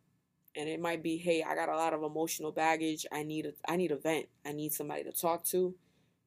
and 0.58 0.68
it 0.68 0.80
might 0.80 1.02
be 1.02 1.16
hey 1.16 1.42
i 1.48 1.54
got 1.54 1.68
a 1.68 1.76
lot 1.76 1.94
of 1.94 2.02
emotional 2.02 2.52
baggage. 2.52 3.06
I 3.12 3.22
need 3.22 3.46
a 3.46 3.52
i 3.66 3.76
need 3.76 3.92
a 3.92 3.96
vent. 3.96 4.26
I 4.44 4.52
need 4.52 4.72
somebody 4.72 5.04
to 5.04 5.12
talk 5.12 5.44
to. 5.46 5.74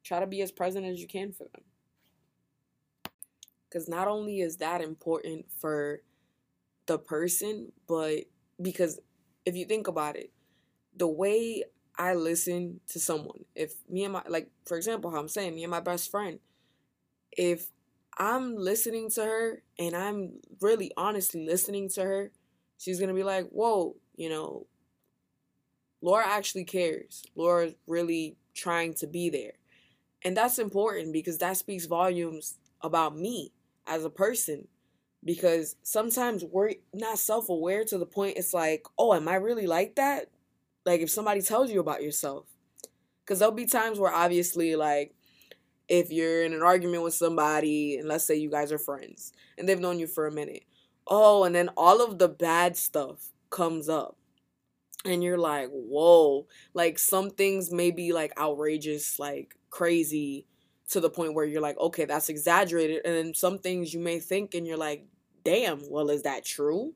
Try 0.04 0.20
to 0.20 0.28
be 0.28 0.42
as 0.42 0.52
present 0.52 0.86
as 0.86 1.00
you 1.00 1.08
can 1.08 1.32
for 1.32 1.44
them. 1.44 1.64
Because 3.70 3.88
not 3.88 4.08
only 4.08 4.42
is 4.42 4.58
that 4.58 4.82
important 4.82 5.46
for 5.60 6.02
the 6.88 6.98
person, 6.98 7.72
but 7.88 8.24
because 8.62 9.00
if 9.46 9.56
you 9.56 9.66
think 9.66 9.88
about 9.88 10.16
it, 10.16 10.32
the 10.96 11.08
way 11.08 11.64
I 11.98 12.16
listen 12.16 12.82
to 12.90 13.00
someone, 13.00 13.46
if 13.56 13.76
me 13.90 14.04
and 14.04 14.14
my, 14.14 14.24
like, 14.28 14.50
for 14.66 14.76
example, 14.76 15.12
how 15.12 15.20
I'm 15.20 15.28
saying, 15.28 15.56
me 15.56 15.64
and 15.64 15.72
my 15.72 15.80
best 15.80 16.12
friend, 16.12 16.40
if 17.32 17.68
I'm 18.18 18.58
listening 18.58 19.10
to 19.12 19.24
her 19.24 19.64
and 19.80 19.96
I'm 19.96 20.40
really 20.60 20.92
honestly 20.98 21.46
listening 21.46 21.90
to 21.90 22.04
her, 22.04 22.32
she's 22.78 23.00
to 23.00 23.14
be 23.14 23.24
like, 23.24 23.48
whoa, 23.50 23.96
you 24.16 24.30
know, 24.30 24.68
Laura 26.02 26.28
actually 26.28 26.64
cares. 26.64 27.24
Laura's 27.36 27.76
really 27.88 28.36
trying 28.54 28.94
to 28.96 29.08
be 29.08 29.30
there. 29.30 29.54
And 30.24 30.36
that's 30.36 30.60
important 30.60 31.14
because 31.14 31.38
that 31.40 31.58
speaks 31.58 31.86
volumes 31.86 32.58
about 32.82 33.18
me 33.18 33.52
as 33.88 34.04
a 34.04 34.10
person 34.10 34.68
because 35.24 35.76
sometimes 35.84 36.44
we're 36.44 36.74
not 36.94 37.20
self 37.20 37.50
aware 37.50 37.84
to 37.86 37.98
the 37.98 38.06
point 38.06 38.38
it's 38.38 38.54
like, 38.54 38.86
oh, 38.98 39.14
am 39.14 39.28
I 39.28 39.36
really 39.36 39.68
like 39.68 39.96
that? 39.96 40.30
Like 40.86 41.02
if 41.02 41.10
somebody 41.10 41.42
tells 41.42 41.72
you 41.72 41.80
about 41.80 42.04
yourself. 42.04 42.46
Cuz 43.26 43.40
there'll 43.40 43.54
be 43.54 43.66
times 43.66 44.00
where 44.00 44.12
obviously 44.12 44.76
like 44.76 45.14
if 45.88 46.12
you're 46.12 46.44
in 46.44 46.54
an 46.54 46.64
argument 46.64 47.04
with 47.04 47.14
somebody 47.14 47.98
and 47.98 48.08
let's 48.08 48.24
say 48.24 48.36
you 48.36 48.50
guys 48.50 48.72
are 48.72 48.80
friends 48.80 49.32
and 49.58 49.68
they've 49.68 49.80
known 49.80 50.00
you 50.00 50.08
for 50.08 50.26
a 50.26 50.32
minute. 50.32 50.64
Oh, 51.08 51.44
and 51.44 51.54
then 51.54 51.70
all 51.78 52.02
of 52.02 52.18
the 52.18 52.30
bad 52.30 52.78
stuff 52.78 53.32
comes 53.52 53.90
up. 53.90 54.18
And 55.06 55.24
you're 55.24 55.38
like, 55.38 55.70
"Whoa." 55.72 56.48
Like 56.74 57.00
some 57.00 57.32
things 57.32 57.72
may 57.72 57.92
be 57.92 58.14
like 58.14 58.34
outrageous, 58.40 59.20
like 59.20 59.56
crazy 59.70 60.46
to 60.90 61.00
the 61.00 61.10
point 61.10 61.34
where 61.34 61.46
you're 61.46 61.62
like, 61.62 61.78
"Okay, 61.80 62.06
that's 62.06 62.30
exaggerated." 62.30 63.02
And 63.06 63.16
then 63.16 63.34
some 63.34 63.60
things 63.60 63.94
you 63.94 64.00
may 64.00 64.20
think 64.20 64.54
and 64.56 64.68
you're 64.68 64.78
like, 64.78 65.06
"Damn, 65.44 65.90
well 65.90 66.10
is 66.10 66.24
that 66.24 66.46
true?" 66.46 66.96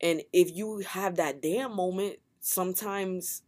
And 0.00 0.22
if 0.32 0.54
you 0.54 0.78
have 0.80 1.16
that 1.16 1.40
damn 1.42 1.74
moment, 1.74 2.18
sometimes 2.40 3.42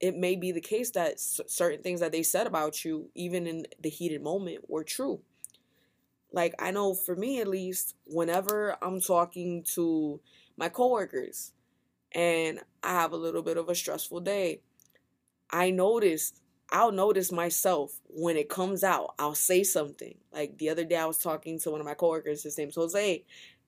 it 0.00 0.14
may 0.16 0.36
be 0.36 0.52
the 0.52 0.60
case 0.60 0.90
that 0.92 1.18
certain 1.18 1.82
things 1.82 2.00
that 2.00 2.12
they 2.12 2.22
said 2.22 2.46
about 2.46 2.84
you, 2.84 3.10
even 3.14 3.46
in 3.46 3.66
the 3.80 3.88
heated 3.88 4.22
moment, 4.22 4.68
were 4.68 4.84
true. 4.84 5.20
Like, 6.32 6.54
I 6.58 6.70
know 6.70 6.94
for 6.94 7.16
me 7.16 7.40
at 7.40 7.48
least, 7.48 7.94
whenever 8.04 8.76
I'm 8.82 9.00
talking 9.00 9.64
to 9.74 10.20
my 10.56 10.68
coworkers 10.68 11.52
and 12.16 12.60
I 12.82 12.92
have 12.92 13.12
a 13.12 13.16
little 13.16 13.42
bit 13.42 13.58
of 13.58 13.68
a 13.68 13.74
stressful 13.74 14.20
day, 14.20 14.62
I 15.50 15.70
notice, 15.70 16.32
I'll 16.72 16.90
notice 16.90 17.30
myself 17.30 18.00
when 18.08 18.38
it 18.38 18.48
comes 18.48 18.82
out, 18.82 19.14
I'll 19.18 19.34
say 19.34 19.62
something. 19.62 20.16
Like 20.32 20.56
the 20.56 20.70
other 20.70 20.84
day, 20.84 20.96
I 20.96 21.04
was 21.04 21.18
talking 21.18 21.60
to 21.60 21.70
one 21.70 21.80
of 21.80 21.86
my 21.86 21.92
coworkers, 21.92 22.42
his 22.42 22.56
name's 22.56 22.74
Jose, 22.74 23.22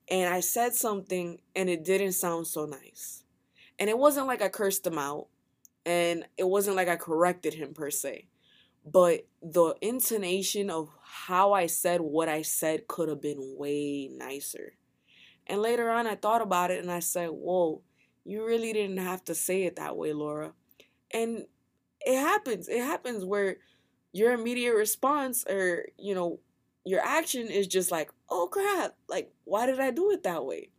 and 0.09 0.33
I 0.33 0.39
said 0.39 0.73
something 0.73 1.39
and 1.55 1.69
it 1.69 1.85
didn't 1.85 2.13
sound 2.13 2.47
so 2.47 2.65
nice. 2.65 3.23
And 3.77 3.87
it 3.87 3.97
wasn't 3.99 4.25
like 4.25 4.41
I 4.41 4.49
cursed 4.49 4.85
him 4.85 4.97
out 4.97 5.27
and 5.85 6.25
it 6.35 6.47
wasn't 6.47 6.75
like 6.75 6.89
I 6.89 6.95
corrected 6.95 7.53
him 7.53 7.75
per 7.75 7.91
se. 7.91 8.25
But 8.83 9.27
the 9.43 9.75
intonation 9.79 10.71
of 10.71 10.89
how 11.03 11.53
I 11.53 11.67
said 11.67 12.01
what 12.01 12.27
I 12.27 12.41
said 12.41 12.87
could 12.87 13.09
have 13.09 13.21
been 13.21 13.55
way 13.59 14.09
nicer. 14.11 14.73
And 15.45 15.61
later 15.61 15.91
on, 15.91 16.07
I 16.07 16.15
thought 16.15 16.41
about 16.41 16.71
it 16.71 16.81
and 16.81 16.91
I 16.91 16.99
said, 16.99 17.29
Whoa, 17.29 17.83
you 18.29 18.45
really 18.45 18.73
didn't 18.73 18.97
have 18.97 19.23
to 19.25 19.33
say 19.35 19.63
it 19.63 19.77
that 19.77 19.97
way, 19.97 20.13
Laura. 20.13 20.53
And 21.11 21.45
it 22.01 22.19
happens. 22.19 22.69
It 22.69 22.81
happens 22.81 23.25
where 23.25 23.57
your 24.13 24.33
immediate 24.33 24.75
response 24.75 25.45
or, 25.49 25.87
you 25.97 26.13
know, 26.13 26.39
your 26.85 27.01
action 27.01 27.47
is 27.47 27.67
just 27.67 27.91
like, 27.91 28.11
oh 28.29 28.47
crap, 28.51 28.95
like, 29.07 29.31
why 29.45 29.65
did 29.65 29.79
I 29.79 29.91
do 29.91 30.11
it 30.11 30.23
that 30.23 30.45
way? 30.45 30.69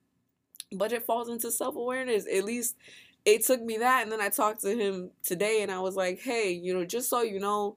But 0.73 0.93
it 0.93 1.05
falls 1.05 1.29
into 1.29 1.51
self 1.51 1.75
awareness. 1.75 2.27
At 2.33 2.45
least 2.45 2.77
it 3.25 3.45
took 3.45 3.61
me 3.63 3.79
that. 3.79 4.05
And 4.05 4.13
then 4.13 4.21
I 4.21 4.29
talked 4.29 4.61
to 4.63 4.77
him 4.77 5.11
today 5.25 5.63
and 5.63 5.73
I 5.73 5.81
was 5.81 5.97
like, 5.97 6.21
hey, 6.21 6.53
you 6.53 6.73
know, 6.73 6.85
just 6.85 7.11
so 7.11 7.23
you 7.23 7.41
know, 7.41 7.77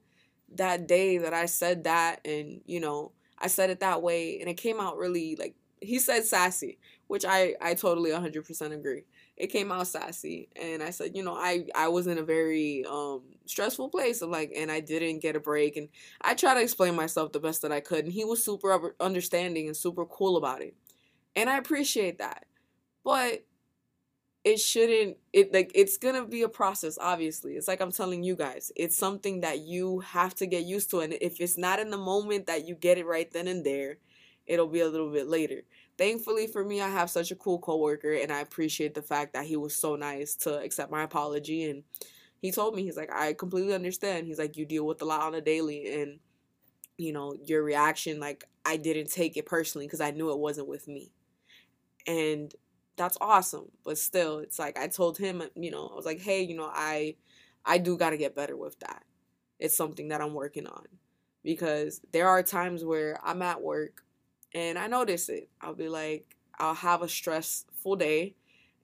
that 0.54 0.86
day 0.86 1.18
that 1.18 1.34
I 1.34 1.46
said 1.46 1.84
that 1.84 2.20
and, 2.24 2.60
you 2.64 2.78
know, 2.80 3.10
I 3.38 3.48
said 3.48 3.70
it 3.70 3.80
that 3.80 4.02
way 4.02 4.38
and 4.40 4.48
it 4.48 4.54
came 4.54 4.78
out 4.80 4.98
really 4.98 5.36
like, 5.36 5.56
he 5.80 5.98
said 5.98 6.24
sassy, 6.24 6.78
which 7.08 7.24
I, 7.26 7.54
I 7.60 7.74
totally 7.74 8.12
100% 8.12 8.72
agree 8.72 9.02
it 9.36 9.48
came 9.48 9.72
out 9.72 9.86
sassy 9.86 10.48
and 10.60 10.82
i 10.82 10.90
said 10.90 11.16
you 11.16 11.22
know 11.22 11.34
i 11.34 11.64
i 11.74 11.88
was 11.88 12.06
in 12.06 12.18
a 12.18 12.22
very 12.22 12.84
um 12.88 13.22
stressful 13.46 13.88
place 13.88 14.22
i'm 14.22 14.30
like 14.30 14.52
and 14.56 14.70
i 14.70 14.80
didn't 14.80 15.20
get 15.20 15.36
a 15.36 15.40
break 15.40 15.76
and 15.76 15.88
i 16.20 16.34
tried 16.34 16.54
to 16.54 16.62
explain 16.62 16.94
myself 16.94 17.32
the 17.32 17.40
best 17.40 17.62
that 17.62 17.72
i 17.72 17.80
could 17.80 18.04
and 18.04 18.12
he 18.12 18.24
was 18.24 18.44
super 18.44 18.94
understanding 19.00 19.66
and 19.66 19.76
super 19.76 20.04
cool 20.06 20.36
about 20.36 20.62
it 20.62 20.74
and 21.34 21.50
i 21.50 21.58
appreciate 21.58 22.18
that 22.18 22.46
but 23.04 23.44
it 24.44 24.60
shouldn't 24.60 25.16
it 25.32 25.52
like 25.52 25.72
it's 25.74 25.96
gonna 25.96 26.24
be 26.26 26.42
a 26.42 26.48
process 26.48 26.98
obviously 27.00 27.54
it's 27.54 27.66
like 27.66 27.80
i'm 27.80 27.90
telling 27.90 28.22
you 28.22 28.36
guys 28.36 28.70
it's 28.76 28.96
something 28.96 29.40
that 29.40 29.60
you 29.60 30.00
have 30.00 30.34
to 30.34 30.46
get 30.46 30.64
used 30.64 30.90
to 30.90 31.00
and 31.00 31.14
if 31.20 31.40
it's 31.40 31.56
not 31.56 31.80
in 31.80 31.90
the 31.90 31.96
moment 31.96 32.46
that 32.46 32.68
you 32.68 32.74
get 32.74 32.98
it 32.98 33.06
right 33.06 33.32
then 33.32 33.48
and 33.48 33.64
there 33.64 33.96
it'll 34.46 34.68
be 34.68 34.80
a 34.80 34.88
little 34.88 35.10
bit 35.10 35.26
later 35.26 35.62
thankfully 35.98 36.46
for 36.46 36.64
me, 36.64 36.80
I 36.80 36.88
have 36.88 37.10
such 37.10 37.30
a 37.30 37.36
cool 37.36 37.58
coworker, 37.58 38.12
and 38.12 38.32
I 38.32 38.40
appreciate 38.40 38.94
the 38.94 39.02
fact 39.02 39.34
that 39.34 39.46
he 39.46 39.56
was 39.56 39.76
so 39.76 39.96
nice 39.96 40.34
to 40.36 40.58
accept 40.60 40.90
my 40.90 41.02
apology. 41.02 41.64
And 41.64 41.84
he 42.40 42.52
told 42.52 42.74
me, 42.74 42.82
he's 42.82 42.96
like, 42.96 43.12
I 43.12 43.34
completely 43.34 43.74
understand. 43.74 44.26
He's 44.26 44.38
like, 44.38 44.56
you 44.56 44.66
deal 44.66 44.86
with 44.86 45.02
a 45.02 45.06
lot 45.06 45.22
on 45.22 45.34
a 45.34 45.40
daily, 45.40 46.00
and 46.02 46.20
you 46.98 47.12
know, 47.12 47.34
your 47.44 47.62
reaction, 47.62 48.20
like, 48.20 48.44
I 48.64 48.76
didn't 48.76 49.10
take 49.10 49.36
it 49.36 49.46
personally 49.46 49.86
because 49.86 50.00
I 50.00 50.12
knew 50.12 50.30
it 50.30 50.38
wasn't 50.38 50.68
with 50.68 50.88
me. 50.88 51.12
And 52.06 52.54
that's 52.96 53.18
awesome. 53.20 53.70
But 53.84 53.98
still, 53.98 54.38
it's 54.38 54.58
like 54.58 54.78
I 54.78 54.88
told 54.88 55.18
him, 55.18 55.40
uh, 55.40 55.46
you 55.56 55.70
know, 55.70 55.88
I 55.92 55.96
was 55.96 56.06
like, 56.06 56.20
hey, 56.20 56.42
you 56.42 56.56
know, 56.56 56.70
I 56.72 57.16
I 57.64 57.78
do 57.78 57.96
gotta 57.96 58.16
get 58.16 58.34
better 58.36 58.56
with 58.56 58.78
that. 58.80 59.04
It's 59.58 59.76
something 59.76 60.08
that 60.08 60.20
I'm 60.20 60.34
working 60.34 60.66
on. 60.66 60.86
Because 61.42 62.00
there 62.12 62.28
are 62.28 62.42
times 62.42 62.84
where 62.84 63.18
I'm 63.22 63.42
at 63.42 63.62
work 63.62 64.03
and 64.54 64.78
I 64.78 64.86
notice 64.86 65.28
it. 65.28 65.48
I'll 65.60 65.74
be 65.74 65.88
like, 65.88 66.36
I'll 66.58 66.74
have 66.74 67.02
a 67.02 67.08
stressful 67.08 67.96
day. 67.96 68.34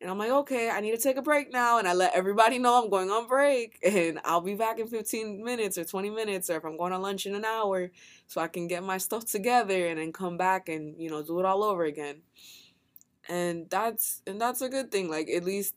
And 0.00 0.10
I'm 0.10 0.18
like, 0.18 0.30
okay, 0.30 0.70
I 0.70 0.80
need 0.80 0.92
to 0.92 0.96
take 0.96 1.18
a 1.18 1.22
break 1.22 1.52
now. 1.52 1.78
And 1.78 1.86
I 1.86 1.92
let 1.92 2.14
everybody 2.14 2.58
know 2.58 2.82
I'm 2.82 2.90
going 2.90 3.10
on 3.10 3.28
break. 3.28 3.78
And 3.84 4.18
I'll 4.24 4.40
be 4.40 4.54
back 4.54 4.78
in 4.78 4.86
15 4.86 5.44
minutes 5.44 5.76
or 5.78 5.84
20 5.84 6.10
minutes, 6.10 6.48
or 6.48 6.56
if 6.56 6.64
I'm 6.64 6.78
going 6.78 6.92
on 6.92 7.02
lunch 7.02 7.26
in 7.26 7.34
an 7.34 7.44
hour, 7.44 7.90
so 8.26 8.40
I 8.40 8.48
can 8.48 8.66
get 8.66 8.82
my 8.82 8.98
stuff 8.98 9.26
together 9.26 9.86
and 9.86 9.98
then 9.98 10.12
come 10.12 10.36
back 10.36 10.68
and, 10.68 11.00
you 11.00 11.10
know, 11.10 11.22
do 11.22 11.38
it 11.38 11.46
all 11.46 11.62
over 11.62 11.84
again. 11.84 12.22
And 13.28 13.68
that's 13.70 14.22
and 14.26 14.40
that's 14.40 14.62
a 14.62 14.68
good 14.68 14.90
thing. 14.90 15.08
Like 15.08 15.28
at 15.28 15.44
least 15.44 15.74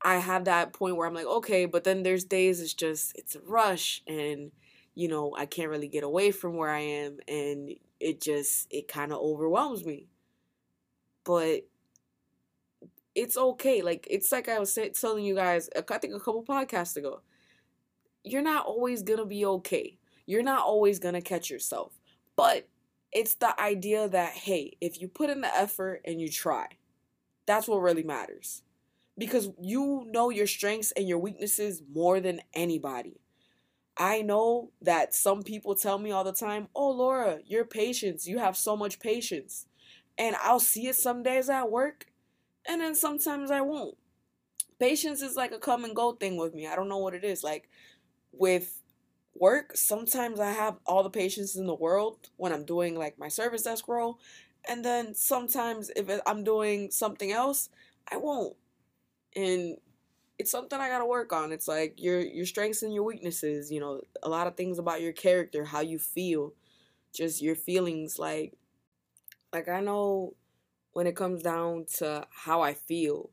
I 0.00 0.16
have 0.16 0.44
that 0.44 0.72
point 0.72 0.96
where 0.96 1.06
I'm 1.06 1.14
like, 1.14 1.26
okay, 1.26 1.66
but 1.66 1.84
then 1.84 2.04
there's 2.04 2.24
days 2.24 2.60
it's 2.60 2.72
just 2.72 3.12
it's 3.16 3.34
a 3.34 3.40
rush 3.40 4.02
and 4.06 4.52
you 4.94 5.08
know, 5.08 5.34
I 5.36 5.46
can't 5.46 5.70
really 5.70 5.88
get 5.88 6.04
away 6.04 6.30
from 6.30 6.56
where 6.56 6.70
I 6.70 6.80
am 6.80 7.18
and 7.28 7.70
it 8.00 8.20
just 8.20 8.66
it 8.70 8.88
kind 8.88 9.12
of 9.12 9.18
overwhelms 9.20 9.84
me. 9.84 10.08
But 11.24 11.66
it's 13.14 13.36
okay. 13.36 13.82
Like 13.82 14.06
it's 14.10 14.32
like 14.32 14.48
I 14.48 14.58
was 14.58 14.76
telling 14.94 15.24
you 15.24 15.34
guys, 15.34 15.68
I 15.76 15.98
think 15.98 16.14
a 16.14 16.20
couple 16.20 16.44
podcasts 16.44 16.96
ago. 16.96 17.20
You're 18.22 18.42
not 18.42 18.66
always 18.66 19.02
gonna 19.02 19.26
be 19.26 19.44
okay. 19.46 19.98
You're 20.26 20.42
not 20.42 20.62
always 20.62 20.98
gonna 20.98 21.22
catch 21.22 21.50
yourself. 21.50 21.92
But 22.36 22.68
it's 23.12 23.34
the 23.34 23.58
idea 23.60 24.08
that 24.08 24.32
hey, 24.32 24.76
if 24.80 25.00
you 25.00 25.08
put 25.08 25.30
in 25.30 25.40
the 25.40 25.54
effort 25.54 26.02
and 26.04 26.20
you 26.20 26.28
try, 26.28 26.66
that's 27.46 27.68
what 27.68 27.82
really 27.82 28.02
matters. 28.02 28.62
Because 29.18 29.50
you 29.60 30.06
know 30.10 30.30
your 30.30 30.46
strengths 30.46 30.92
and 30.92 31.08
your 31.08 31.18
weaknesses 31.18 31.82
more 31.92 32.20
than 32.20 32.40
anybody. 32.54 33.20
I 34.00 34.22
know 34.22 34.72
that 34.82 35.14
some 35.14 35.44
people 35.44 35.76
tell 35.76 35.98
me 36.00 36.12
all 36.12 36.24
the 36.24 36.32
time, 36.34 36.68
"Oh, 36.74 36.90
Laura, 36.90 37.40
your 37.46 37.66
patience, 37.66 38.26
you 38.28 38.38
have 38.40 38.58
so 38.58 38.76
much 38.76 39.00
patience." 39.00 39.66
And 40.18 40.36
I'll 40.42 40.60
see 40.60 40.88
it 40.88 40.96
some 40.96 41.22
days 41.24 41.50
at 41.50 41.70
work, 41.70 42.08
and 42.66 42.80
then 42.80 42.94
sometimes 42.96 43.50
I 43.50 43.62
won't. 43.62 43.98
Patience 44.78 45.22
is 45.22 45.36
like 45.36 45.52
a 45.52 45.58
come 45.58 45.84
and 45.84 45.94
go 45.96 46.12
thing 46.12 46.36
with 46.36 46.54
me. 46.54 46.66
I 46.66 46.76
don't 46.76 46.88
know 46.88 46.98
what 46.98 47.14
it 47.14 47.24
is. 47.24 47.44
Like 47.44 47.68
with 48.32 48.82
work, 49.34 49.76
sometimes 49.76 50.40
I 50.40 50.52
have 50.52 50.78
all 50.86 51.02
the 51.04 51.10
patience 51.10 51.56
in 51.56 51.66
the 51.66 51.74
world 51.74 52.30
when 52.36 52.52
I'm 52.52 52.64
doing 52.64 52.96
like 52.96 53.18
my 53.18 53.28
service 53.28 53.62
desk 53.62 53.88
role, 53.88 54.18
and 54.68 54.84
then 54.84 55.14
sometimes 55.14 55.90
if 55.96 56.10
I'm 56.26 56.44
doing 56.44 56.90
something 56.92 57.32
else, 57.32 57.70
I 58.10 58.16
won't. 58.18 58.56
And 59.36 59.78
it's 60.40 60.50
something 60.50 60.80
I 60.80 60.88
gotta 60.88 61.06
work 61.06 61.32
on. 61.34 61.52
It's 61.52 61.68
like 61.68 62.00
your 62.02 62.20
your 62.20 62.46
strengths 62.46 62.82
and 62.82 62.94
your 62.94 63.04
weaknesses. 63.04 63.70
You 63.70 63.80
know, 63.80 64.00
a 64.22 64.28
lot 64.28 64.46
of 64.46 64.56
things 64.56 64.78
about 64.78 65.02
your 65.02 65.12
character, 65.12 65.64
how 65.66 65.80
you 65.80 65.98
feel, 65.98 66.54
just 67.14 67.42
your 67.42 67.54
feelings. 67.54 68.18
Like, 68.18 68.54
like 69.52 69.68
I 69.68 69.80
know 69.80 70.34
when 70.92 71.06
it 71.06 71.16
comes 71.16 71.42
down 71.42 71.86
to 71.98 72.26
how 72.30 72.62
I 72.62 72.74
feel, 72.74 73.30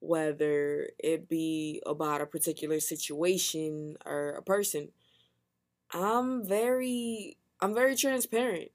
whether 0.00 0.88
it 0.98 1.28
be 1.28 1.80
about 1.86 2.20
a 2.20 2.26
particular 2.26 2.80
situation 2.80 3.96
or 4.04 4.30
a 4.30 4.42
person, 4.42 4.88
I'm 5.92 6.44
very 6.44 7.36
I'm 7.60 7.74
very 7.74 7.94
transparent. 7.94 8.70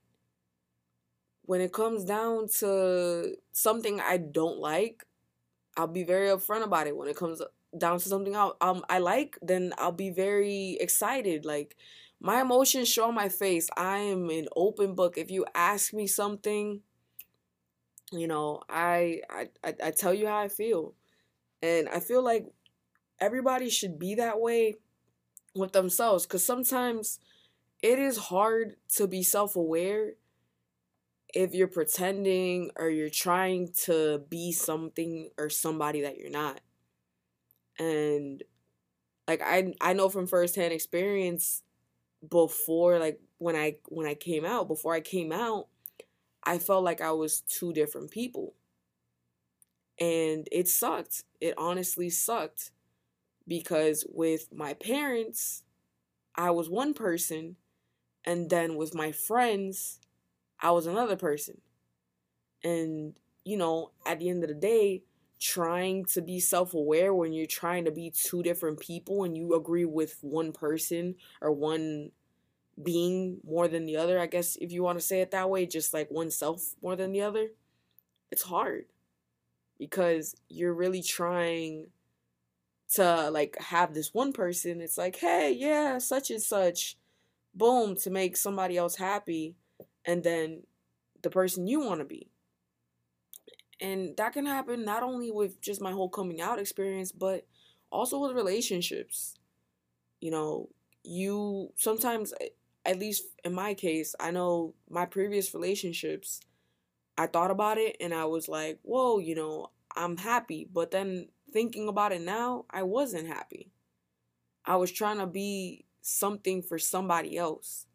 When 1.43 1.61
it 1.61 1.73
comes 1.73 2.05
down 2.05 2.47
to 2.59 3.35
something 3.51 3.99
I 4.01 4.17
don't 4.17 4.59
like, 4.59 5.05
I'll 5.77 5.87
be 5.87 6.03
very 6.03 6.27
upfront 6.27 6.63
about 6.63 6.87
it. 6.87 6.97
When 6.97 7.07
it 7.07 7.15
comes 7.15 7.41
down 7.77 7.99
to 7.99 8.09
something 8.09 8.35
I 8.35 8.51
um 8.61 8.83
I 8.89 8.99
like, 8.99 9.37
then 9.41 9.73
I'll 9.77 9.91
be 9.91 10.09
very 10.09 10.77
excited. 10.79 11.45
Like 11.45 11.75
my 12.19 12.41
emotions 12.41 12.89
show 12.89 13.07
on 13.07 13.15
my 13.15 13.29
face. 13.29 13.69
I 13.77 13.97
am 13.99 14.29
an 14.29 14.47
open 14.55 14.95
book. 14.95 15.17
If 15.17 15.31
you 15.31 15.45
ask 15.53 15.93
me 15.93 16.07
something, 16.07 16.81
you 18.11 18.27
know, 18.27 18.61
I 18.69 19.21
I 19.29 19.49
I, 19.63 19.75
I 19.85 19.91
tell 19.91 20.13
you 20.13 20.27
how 20.27 20.37
I 20.37 20.47
feel. 20.47 20.93
And 21.61 21.89
I 21.89 21.99
feel 21.99 22.23
like 22.23 22.45
everybody 23.19 23.69
should 23.69 23.97
be 23.97 24.15
that 24.15 24.39
way 24.39 24.75
with 25.55 25.73
themselves 25.73 26.25
cuz 26.25 26.43
sometimes 26.45 27.19
it 27.81 27.99
is 27.99 28.17
hard 28.17 28.75
to 28.95 29.07
be 29.07 29.23
self-aware 29.23 30.13
if 31.33 31.53
you're 31.53 31.67
pretending 31.67 32.71
or 32.75 32.89
you're 32.89 33.09
trying 33.09 33.71
to 33.71 34.23
be 34.29 34.51
something 34.51 35.29
or 35.37 35.49
somebody 35.49 36.01
that 36.01 36.17
you're 36.17 36.29
not. 36.29 36.61
And 37.79 38.43
like 39.27 39.41
I 39.43 39.73
I 39.81 39.93
know 39.93 40.09
from 40.09 40.27
firsthand 40.27 40.73
experience 40.73 41.63
before 42.27 42.99
like 42.99 43.19
when 43.37 43.55
I 43.55 43.77
when 43.89 44.07
I 44.07 44.15
came 44.15 44.45
out, 44.45 44.67
before 44.67 44.93
I 44.93 45.01
came 45.01 45.31
out, 45.31 45.67
I 46.43 46.57
felt 46.59 46.83
like 46.83 47.01
I 47.01 47.11
was 47.11 47.41
two 47.41 47.73
different 47.73 48.11
people. 48.11 48.53
And 49.99 50.47
it 50.51 50.67
sucked. 50.67 51.23
It 51.41 51.55
honestly 51.57 52.09
sucked 52.09 52.71
because 53.47 54.05
with 54.09 54.49
my 54.53 54.73
parents, 54.73 55.63
I 56.35 56.51
was 56.51 56.69
one 56.69 56.93
person, 56.93 57.55
and 58.25 58.49
then 58.49 58.75
with 58.75 58.93
my 58.93 59.11
friends, 59.11 59.99
I 60.61 60.71
was 60.71 60.85
another 60.85 61.15
person. 61.15 61.61
And, 62.63 63.13
you 63.43 63.57
know, 63.57 63.91
at 64.05 64.19
the 64.19 64.29
end 64.29 64.43
of 64.43 64.49
the 64.49 64.55
day, 64.55 65.03
trying 65.39 66.05
to 66.05 66.21
be 66.21 66.39
self 66.39 66.73
aware 66.73 67.13
when 67.13 67.33
you're 67.33 67.45
trying 67.45 67.85
to 67.85 67.91
be 67.91 68.11
two 68.11 68.43
different 68.43 68.79
people 68.79 69.23
and 69.23 69.37
you 69.37 69.53
agree 69.55 69.85
with 69.85 70.17
one 70.21 70.51
person 70.51 71.15
or 71.41 71.51
one 71.51 72.11
being 72.81 73.39
more 73.43 73.67
than 73.67 73.85
the 73.85 73.97
other, 73.97 74.19
I 74.19 74.27
guess 74.27 74.55
if 74.57 74.71
you 74.71 74.83
want 74.83 74.99
to 74.99 75.05
say 75.05 75.21
it 75.21 75.31
that 75.31 75.49
way, 75.49 75.65
just 75.65 75.93
like 75.93 76.11
oneself 76.11 76.75
more 76.81 76.95
than 76.95 77.11
the 77.11 77.21
other, 77.21 77.47
it's 78.31 78.43
hard 78.43 78.85
because 79.79 80.35
you're 80.49 80.73
really 80.73 81.01
trying 81.01 81.87
to 82.93 83.29
like 83.31 83.57
have 83.59 83.93
this 83.93 84.13
one 84.13 84.33
person. 84.33 84.81
It's 84.81 84.97
like, 84.97 85.17
hey, 85.17 85.55
yeah, 85.57 85.97
such 85.97 86.29
and 86.29 86.41
such, 86.41 86.97
boom, 87.53 87.95
to 87.97 88.09
make 88.09 88.37
somebody 88.37 88.77
else 88.77 88.95
happy, 88.95 89.55
and 90.05 90.23
then 90.23 90.63
the 91.21 91.29
person 91.29 91.67
you 91.67 91.79
want 91.79 91.99
to 91.99 92.05
be. 92.05 92.29
And 93.79 94.17
that 94.17 94.33
can 94.33 94.45
happen 94.45 94.85
not 94.85 95.03
only 95.03 95.31
with 95.31 95.61
just 95.61 95.81
my 95.81 95.91
whole 95.91 96.09
coming 96.09 96.41
out 96.41 96.59
experience, 96.59 97.11
but 97.11 97.45
also 97.91 98.19
with 98.19 98.35
relationships. 98.35 99.35
You 100.19 100.31
know, 100.31 100.69
you 101.03 101.71
sometimes 101.75 102.33
at 102.85 102.99
least 102.99 103.25
in 103.43 103.53
my 103.53 103.73
case, 103.73 104.15
I 104.19 104.31
know 104.31 104.73
my 104.89 105.05
previous 105.05 105.53
relationships, 105.53 106.39
I 107.17 107.27
thought 107.27 107.51
about 107.51 107.77
it 107.77 107.97
and 107.99 108.13
I 108.13 108.25
was 108.25 108.47
like, 108.47 108.79
whoa, 108.81 109.19
you 109.19 109.35
know, 109.35 109.71
I'm 109.95 110.17
happy. 110.17 110.67
But 110.71 110.91
then 110.91 111.27
thinking 111.51 111.89
about 111.89 112.13
it 112.13 112.21
now, 112.21 112.65
I 112.69 112.83
wasn't 112.83 113.27
happy. 113.27 113.71
I 114.65 114.77
was 114.77 114.91
trying 114.91 115.17
to 115.17 115.27
be 115.27 115.85
something 116.01 116.61
for 116.61 116.79
somebody 116.79 117.37
else. 117.37 117.85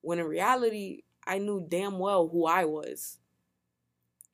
When 0.00 0.18
in 0.18 0.26
reality, 0.26 1.02
I 1.26 1.38
knew 1.38 1.64
damn 1.68 1.98
well 1.98 2.28
who 2.28 2.46
I 2.46 2.64
was. 2.64 3.18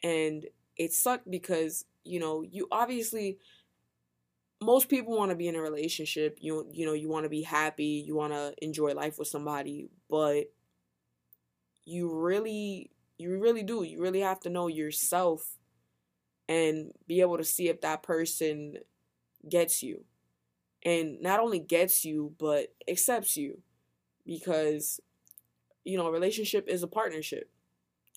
And 0.03 0.47
it 0.81 0.95
sucked 0.95 1.31
because, 1.31 1.85
you 2.05 2.19
know, 2.19 2.41
you 2.41 2.67
obviously 2.73 3.37
most 4.63 4.89
people 4.89 5.15
want 5.15 5.31
to 5.31 5.37
be 5.37 5.47
in 5.47 5.55
a 5.55 5.61
relationship. 5.61 6.39
You 6.41 6.67
you 6.73 6.87
know, 6.87 6.95
you 6.95 7.11
want 7.11 7.25
to 7.25 7.29
be 7.29 7.43
happy, 7.43 8.03
you 8.07 8.17
want 8.17 8.33
to 8.33 8.55
enjoy 8.63 8.95
life 8.95 9.19
with 9.19 9.29
somebody, 9.29 9.91
but 10.09 10.45
you 11.85 12.19
really 12.19 12.91
you 13.19 13.39
really 13.39 13.63
do. 13.63 13.83
You 13.83 14.01
really 14.01 14.21
have 14.21 14.41
to 14.41 14.49
know 14.49 14.69
yourself 14.69 15.59
and 16.49 16.93
be 17.07 17.21
able 17.21 17.37
to 17.37 17.45
see 17.45 17.69
if 17.69 17.83
that 17.83 18.03
person 18.03 18.77
gets 19.47 19.83
you. 19.83 20.05
And 20.83 21.21
not 21.21 21.41
only 21.41 21.59
gets 21.59 22.07
you, 22.07 22.35
but 22.39 22.73
accepts 22.89 23.37
you 23.37 23.61
because 24.25 24.99
you 25.85 25.99
know, 25.99 26.07
a 26.07 26.13
relationship 26.13 26.69
is 26.69 26.83
a 26.83 26.89
partnership. 26.89 27.51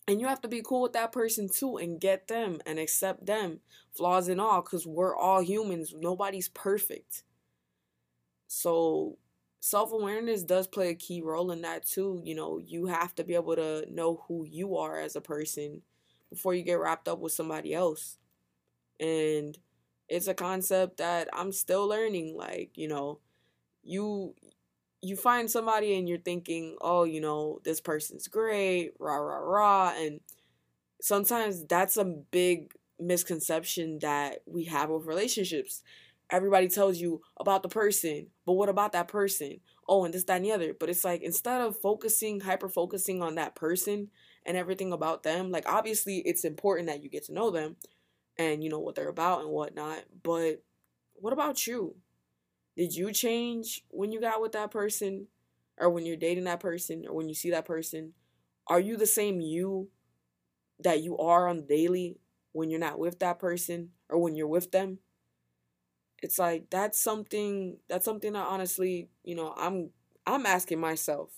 And 0.07 0.19
you 0.19 0.27
have 0.27 0.41
to 0.41 0.47
be 0.49 0.61
cool 0.61 0.81
with 0.81 0.93
that 0.93 1.11
person 1.11 1.47
too 1.49 1.77
and 1.77 1.99
get 1.99 2.27
them 2.27 2.59
and 2.65 2.77
accept 2.77 3.25
them, 3.25 3.61
flaws 3.95 4.27
and 4.27 4.41
all, 4.41 4.61
because 4.61 4.85
we're 4.85 5.15
all 5.15 5.41
humans. 5.41 5.93
Nobody's 5.97 6.49
perfect. 6.49 7.23
So 8.47 9.17
self 9.61 9.93
awareness 9.93 10.43
does 10.43 10.67
play 10.67 10.89
a 10.89 10.95
key 10.95 11.21
role 11.21 11.51
in 11.51 11.61
that 11.61 11.85
too. 11.85 12.21
You 12.25 12.35
know, 12.35 12.59
you 12.59 12.87
have 12.87 13.15
to 13.15 13.23
be 13.23 13.33
able 13.35 13.55
to 13.55 13.85
know 13.89 14.23
who 14.27 14.45
you 14.45 14.75
are 14.75 14.99
as 14.99 15.15
a 15.15 15.21
person 15.21 15.83
before 16.29 16.53
you 16.53 16.63
get 16.63 16.79
wrapped 16.79 17.07
up 17.07 17.19
with 17.19 17.31
somebody 17.31 17.73
else. 17.73 18.17
And 18.99 19.57
it's 20.09 20.27
a 20.27 20.33
concept 20.33 20.97
that 20.97 21.29
I'm 21.31 21.53
still 21.53 21.87
learning. 21.87 22.35
Like, 22.35 22.71
you 22.75 22.89
know, 22.89 23.19
you 23.83 24.35
you 25.03 25.17
find 25.17 25.51
somebody 25.51 25.97
and 25.97 26.09
you're 26.09 26.19
thinking, 26.19 26.77
oh, 26.81 27.05
you 27.05 27.21
know, 27.21 27.61
this 27.65 27.81
person's 27.81 28.29
great, 28.29 28.93
rah, 28.99 29.17
rah, 29.17 29.37
rah. 29.39 29.93
And 29.97 30.21
sometimes 31.01 31.65
that's 31.65 31.97
a 31.97 32.05
big 32.05 32.73
misconception 32.99 33.99
that 34.01 34.39
we 34.45 34.65
have 34.65 34.89
with 34.89 35.05
relationships. 35.05 35.83
Everybody 36.29 36.67
tells 36.67 36.99
you 36.99 37.21
about 37.37 37.63
the 37.63 37.69
person, 37.69 38.27
but 38.45 38.53
what 38.53 38.69
about 38.69 38.93
that 38.93 39.07
person? 39.07 39.59
Oh, 39.87 40.05
and 40.05 40.13
this, 40.13 40.23
that, 40.25 40.37
and 40.37 40.45
the 40.45 40.51
other. 40.53 40.73
But 40.79 40.89
it's 40.89 41.03
like 41.03 41.21
instead 41.21 41.61
of 41.61 41.79
focusing, 41.79 42.39
hyper 42.41 42.69
focusing 42.69 43.21
on 43.21 43.35
that 43.35 43.55
person 43.55 44.09
and 44.45 44.57
everything 44.57 44.93
about 44.93 45.23
them, 45.23 45.51
like 45.51 45.69
obviously 45.69 46.19
it's 46.19 46.45
important 46.45 46.87
that 46.87 47.03
you 47.03 47.09
get 47.09 47.25
to 47.25 47.33
know 47.33 47.51
them 47.51 47.75
and 48.37 48.63
you 48.63 48.69
know 48.69 48.79
what 48.79 48.95
they're 48.95 49.09
about 49.09 49.41
and 49.41 49.49
whatnot. 49.49 50.03
But 50.23 50.63
what 51.15 51.33
about 51.33 51.67
you? 51.67 51.95
Did 52.75 52.95
you 52.95 53.11
change 53.11 53.83
when 53.89 54.11
you 54.11 54.19
got 54.19 54.41
with 54.41 54.51
that 54.53 54.71
person 54.71 55.27
or 55.77 55.89
when 55.89 56.05
you're 56.05 56.17
dating 56.17 56.45
that 56.45 56.59
person 56.59 57.05
or 57.07 57.15
when 57.15 57.29
you 57.29 57.35
see 57.35 57.51
that 57.51 57.65
person? 57.65 58.13
Are 58.67 58.79
you 58.79 58.97
the 58.97 59.05
same 59.05 59.41
you 59.41 59.89
that 60.79 61.03
you 61.03 61.17
are 61.17 61.47
on 61.47 61.65
daily 61.67 62.17
when 62.53 62.69
you're 62.69 62.79
not 62.79 62.99
with 62.99 63.19
that 63.19 63.39
person 63.39 63.91
or 64.09 64.19
when 64.19 64.35
you're 64.35 64.47
with 64.47 64.71
them? 64.71 64.99
It's 66.21 66.39
like 66.39 66.69
that's 66.69 66.99
something 67.01 67.77
that's 67.89 68.05
something 68.05 68.33
that 68.33 68.47
honestly, 68.47 69.09
you 69.23 69.35
know, 69.35 69.53
I'm 69.57 69.89
I'm 70.25 70.45
asking 70.45 70.79
myself. 70.79 71.31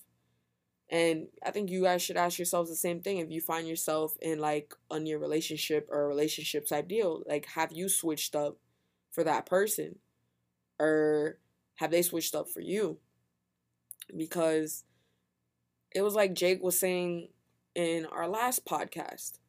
And 0.89 1.27
I 1.45 1.51
think 1.51 1.71
you 1.71 1.83
guys 1.83 2.01
should 2.03 2.17
ask 2.17 2.39
yourselves 2.39 2.69
the 2.69 2.75
same 2.75 3.01
thing 3.01 3.17
if 3.19 3.31
you 3.31 3.41
find 3.41 3.67
yourself 3.67 4.17
in 4.21 4.39
like 4.39 4.73
a 4.91 4.99
near 4.99 5.17
relationship 5.19 5.87
or 5.91 6.03
a 6.03 6.07
relationship 6.07 6.67
type 6.67 6.87
deal. 6.87 7.23
Like 7.27 7.47
have 7.47 7.71
you 7.73 7.89
switched 7.89 8.35
up 8.35 8.57
for 9.11 9.23
that 9.23 9.45
person? 9.47 9.97
Or 10.79 11.39
have 11.75 11.91
they 11.91 12.01
switched 12.01 12.35
up 12.35 12.49
for 12.49 12.61
you? 12.61 12.97
Because 14.15 14.83
it 15.91 16.01
was 16.01 16.15
like 16.15 16.33
Jake 16.33 16.61
was 16.61 16.79
saying 16.79 17.29
in 17.73 18.05
our 18.05 18.27
last 18.27 18.65
podcast. 18.65 19.39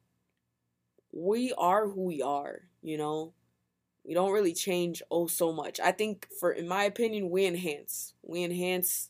We 1.11 1.53
are 1.57 1.87
who 1.87 2.05
we 2.05 2.21
are, 2.21 2.61
you 2.81 2.97
know. 2.97 3.33
We 4.03 4.13
don't 4.13 4.31
really 4.31 4.53
change 4.53 5.01
oh 5.11 5.27
so 5.27 5.51
much. 5.51 5.79
I 5.81 5.91
think 5.91 6.27
for 6.39 6.51
in 6.51 6.67
my 6.67 6.83
opinion, 6.83 7.29
we 7.29 7.45
enhance. 7.45 8.13
We 8.23 8.43
enhance 8.43 9.09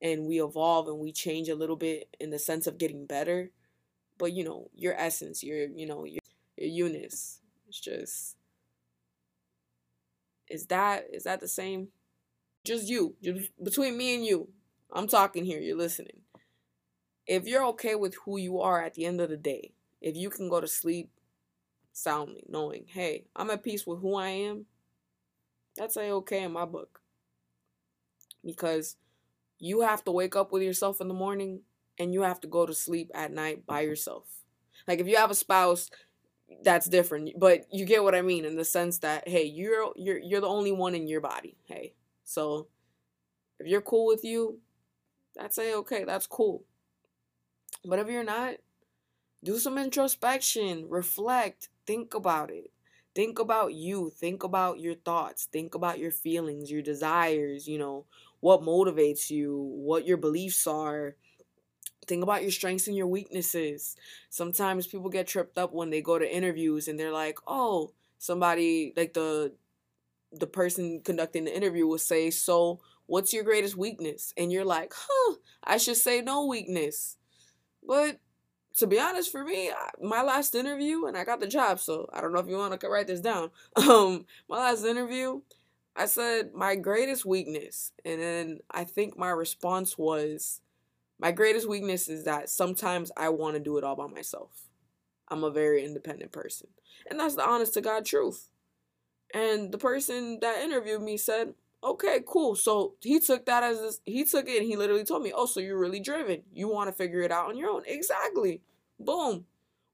and 0.00 0.26
we 0.26 0.42
evolve 0.42 0.88
and 0.88 0.98
we 0.98 1.12
change 1.12 1.48
a 1.48 1.54
little 1.54 1.76
bit 1.76 2.16
in 2.20 2.30
the 2.30 2.38
sense 2.38 2.66
of 2.66 2.78
getting 2.78 3.06
better. 3.06 3.50
But 4.18 4.32
you 4.32 4.44
know, 4.44 4.70
your 4.74 4.94
essence, 4.94 5.44
your 5.44 5.68
you 5.68 5.86
know, 5.86 6.04
your, 6.04 6.20
your 6.56 6.88
Eunice. 6.88 7.40
It's 7.68 7.80
just 7.80 8.36
is 10.52 10.66
that 10.66 11.06
is 11.12 11.24
that 11.24 11.40
the 11.40 11.48
same? 11.48 11.88
Just 12.64 12.88
you, 12.88 13.16
just 13.22 13.50
between 13.62 13.96
me 13.96 14.14
and 14.14 14.24
you. 14.24 14.48
I'm 14.92 15.08
talking 15.08 15.44
here, 15.44 15.58
you're 15.58 15.76
listening. 15.76 16.20
If 17.26 17.46
you're 17.46 17.64
okay 17.68 17.94
with 17.94 18.14
who 18.24 18.38
you 18.38 18.60
are 18.60 18.82
at 18.82 18.94
the 18.94 19.06
end 19.06 19.20
of 19.20 19.30
the 19.30 19.36
day, 19.36 19.72
if 20.00 20.16
you 20.16 20.28
can 20.28 20.50
go 20.50 20.60
to 20.60 20.68
sleep 20.68 21.10
soundly, 21.92 22.44
knowing, 22.48 22.84
hey, 22.88 23.24
I'm 23.34 23.50
at 23.50 23.64
peace 23.64 23.86
with 23.86 24.00
who 24.00 24.16
I 24.16 24.28
am, 24.28 24.66
that's 25.76 25.96
a 25.96 26.10
okay 26.10 26.42
in 26.42 26.52
my 26.52 26.66
book. 26.66 27.00
Because 28.44 28.96
you 29.58 29.80
have 29.80 30.04
to 30.04 30.12
wake 30.12 30.36
up 30.36 30.52
with 30.52 30.62
yourself 30.62 31.00
in 31.00 31.08
the 31.08 31.14
morning 31.14 31.62
and 31.98 32.12
you 32.12 32.22
have 32.22 32.40
to 32.40 32.48
go 32.48 32.66
to 32.66 32.74
sleep 32.74 33.10
at 33.14 33.32
night 33.32 33.64
by 33.64 33.80
yourself. 33.80 34.24
Like 34.86 35.00
if 35.00 35.06
you 35.06 35.16
have 35.16 35.30
a 35.30 35.36
spouse, 35.36 35.88
that's 36.62 36.88
different 36.88 37.30
but 37.38 37.66
you 37.72 37.84
get 37.84 38.02
what 38.02 38.14
i 38.14 38.22
mean 38.22 38.44
in 38.44 38.56
the 38.56 38.64
sense 38.64 38.98
that 38.98 39.26
hey 39.28 39.44
you're 39.44 39.92
you're 39.96 40.18
you're 40.18 40.40
the 40.40 40.46
only 40.46 40.72
one 40.72 40.94
in 40.94 41.06
your 41.06 41.20
body 41.20 41.56
hey. 41.64 41.94
So 42.24 42.68
if 43.58 43.66
you're 43.66 43.82
cool 43.82 44.06
with 44.06 44.24
you 44.24 44.58
that's 45.34 45.58
a 45.58 45.74
okay 45.76 46.04
that's 46.04 46.26
cool. 46.26 46.64
But 47.84 47.98
if 47.98 48.08
you're 48.08 48.24
not 48.24 48.54
do 49.44 49.58
some 49.58 49.78
introspection 49.78 50.86
reflect 50.88 51.68
think 51.86 52.14
about 52.14 52.50
it. 52.50 52.70
Think 53.14 53.38
about 53.38 53.74
you 53.74 54.10
think 54.10 54.42
about 54.42 54.80
your 54.80 54.94
thoughts 54.94 55.46
think 55.52 55.74
about 55.74 55.98
your 55.98 56.10
feelings 56.10 56.70
your 56.70 56.82
desires 56.82 57.68
you 57.68 57.78
know 57.78 58.06
what 58.40 58.62
motivates 58.62 59.30
you 59.30 59.54
what 59.74 60.06
your 60.06 60.16
beliefs 60.16 60.66
are 60.66 61.16
think 62.06 62.22
about 62.22 62.42
your 62.42 62.50
strengths 62.50 62.88
and 62.88 62.96
your 62.96 63.06
weaknesses. 63.06 63.96
Sometimes 64.30 64.86
people 64.86 65.10
get 65.10 65.26
tripped 65.26 65.58
up 65.58 65.72
when 65.72 65.90
they 65.90 66.02
go 66.02 66.18
to 66.18 66.36
interviews 66.36 66.88
and 66.88 66.98
they're 66.98 67.12
like, 67.12 67.38
"Oh, 67.46 67.92
somebody 68.18 68.92
like 68.96 69.14
the 69.14 69.52
the 70.32 70.46
person 70.46 71.00
conducting 71.02 71.44
the 71.44 71.56
interview 71.56 71.86
will 71.86 71.98
say, 71.98 72.30
"So, 72.30 72.80
what's 73.06 73.32
your 73.32 73.44
greatest 73.44 73.76
weakness?" 73.76 74.32
And 74.36 74.52
you're 74.52 74.64
like, 74.64 74.94
"Huh, 74.96 75.36
I 75.64 75.76
should 75.78 75.96
say 75.96 76.22
no 76.22 76.46
weakness." 76.46 77.16
But 77.86 78.20
to 78.76 78.88
be 78.88 79.00
honest, 79.00 79.32
for 79.32 79.44
me, 79.44 79.70
my 80.02 80.22
last 80.22 80.54
interview, 80.54 81.06
and 81.06 81.16
I 81.16 81.24
got 81.24 81.40
the 81.40 81.48
job, 81.48 81.80
so 81.80 82.08
I 82.12 82.22
don't 82.22 82.32
know 82.32 82.40
if 82.40 82.48
you 82.48 82.56
want 82.58 82.80
to 82.80 82.88
write 82.88 83.08
this 83.08 83.20
down. 83.20 83.50
Um, 83.76 84.26
my 84.48 84.58
last 84.58 84.84
interview, 84.86 85.42
I 85.96 86.06
said, 86.06 86.54
my 86.54 86.76
greatest 86.76 87.26
weakness. 87.26 87.92
And 88.04 88.22
then 88.22 88.60
I 88.70 88.84
think 88.84 89.18
my 89.18 89.30
response 89.30 89.98
was, 89.98 90.61
my 91.22 91.30
greatest 91.30 91.68
weakness 91.68 92.08
is 92.08 92.24
that 92.24 92.50
sometimes 92.50 93.12
I 93.16 93.28
want 93.28 93.54
to 93.54 93.60
do 93.60 93.78
it 93.78 93.84
all 93.84 93.94
by 93.94 94.08
myself. 94.08 94.50
I'm 95.28 95.44
a 95.44 95.50
very 95.50 95.84
independent 95.84 96.32
person. 96.32 96.68
And 97.08 97.18
that's 97.18 97.36
the 97.36 97.48
honest 97.48 97.74
to 97.74 97.80
God 97.80 98.04
truth. 98.04 98.50
And 99.32 99.70
the 99.70 99.78
person 99.78 100.40
that 100.40 100.62
interviewed 100.62 101.00
me 101.00 101.16
said, 101.16 101.54
okay, 101.82 102.20
cool. 102.26 102.56
So 102.56 102.94
he 103.00 103.20
took 103.20 103.46
that 103.46 103.62
as 103.62 103.78
this, 103.78 104.00
he 104.04 104.24
took 104.24 104.48
it 104.48 104.58
and 104.58 104.66
he 104.66 104.76
literally 104.76 105.04
told 105.04 105.22
me, 105.22 105.32
oh, 105.34 105.46
so 105.46 105.60
you're 105.60 105.78
really 105.78 106.00
driven. 106.00 106.42
You 106.52 106.68
want 106.68 106.88
to 106.88 106.92
figure 106.92 107.20
it 107.20 107.30
out 107.30 107.48
on 107.48 107.56
your 107.56 107.70
own. 107.70 107.82
Exactly. 107.86 108.60
Boom. 108.98 109.46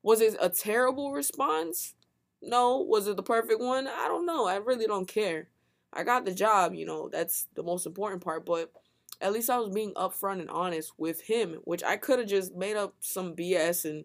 Was 0.02 0.22
it 0.22 0.34
a 0.40 0.48
terrible 0.48 1.12
response? 1.12 1.94
No. 2.40 2.78
Was 2.78 3.06
it 3.06 3.16
the 3.16 3.22
perfect 3.22 3.60
one? 3.60 3.86
I 3.86 4.08
don't 4.08 4.26
know. 4.26 4.46
I 4.46 4.56
really 4.56 4.86
don't 4.86 5.06
care. 5.06 5.48
I 5.92 6.04
got 6.04 6.24
the 6.24 6.34
job, 6.34 6.74
you 6.74 6.84
know, 6.84 7.08
that's 7.08 7.48
the 7.54 7.62
most 7.62 7.86
important 7.86 8.22
part, 8.22 8.44
but 8.44 8.72
at 9.20 9.32
least 9.32 9.50
I 9.50 9.58
was 9.58 9.70
being 9.70 9.92
upfront 9.94 10.40
and 10.40 10.50
honest 10.50 10.92
with 10.98 11.22
him, 11.22 11.60
which 11.64 11.82
I 11.82 11.96
could 11.96 12.18
have 12.18 12.28
just 12.28 12.54
made 12.54 12.76
up 12.76 12.94
some 13.00 13.34
BS 13.34 13.84
and 13.84 14.04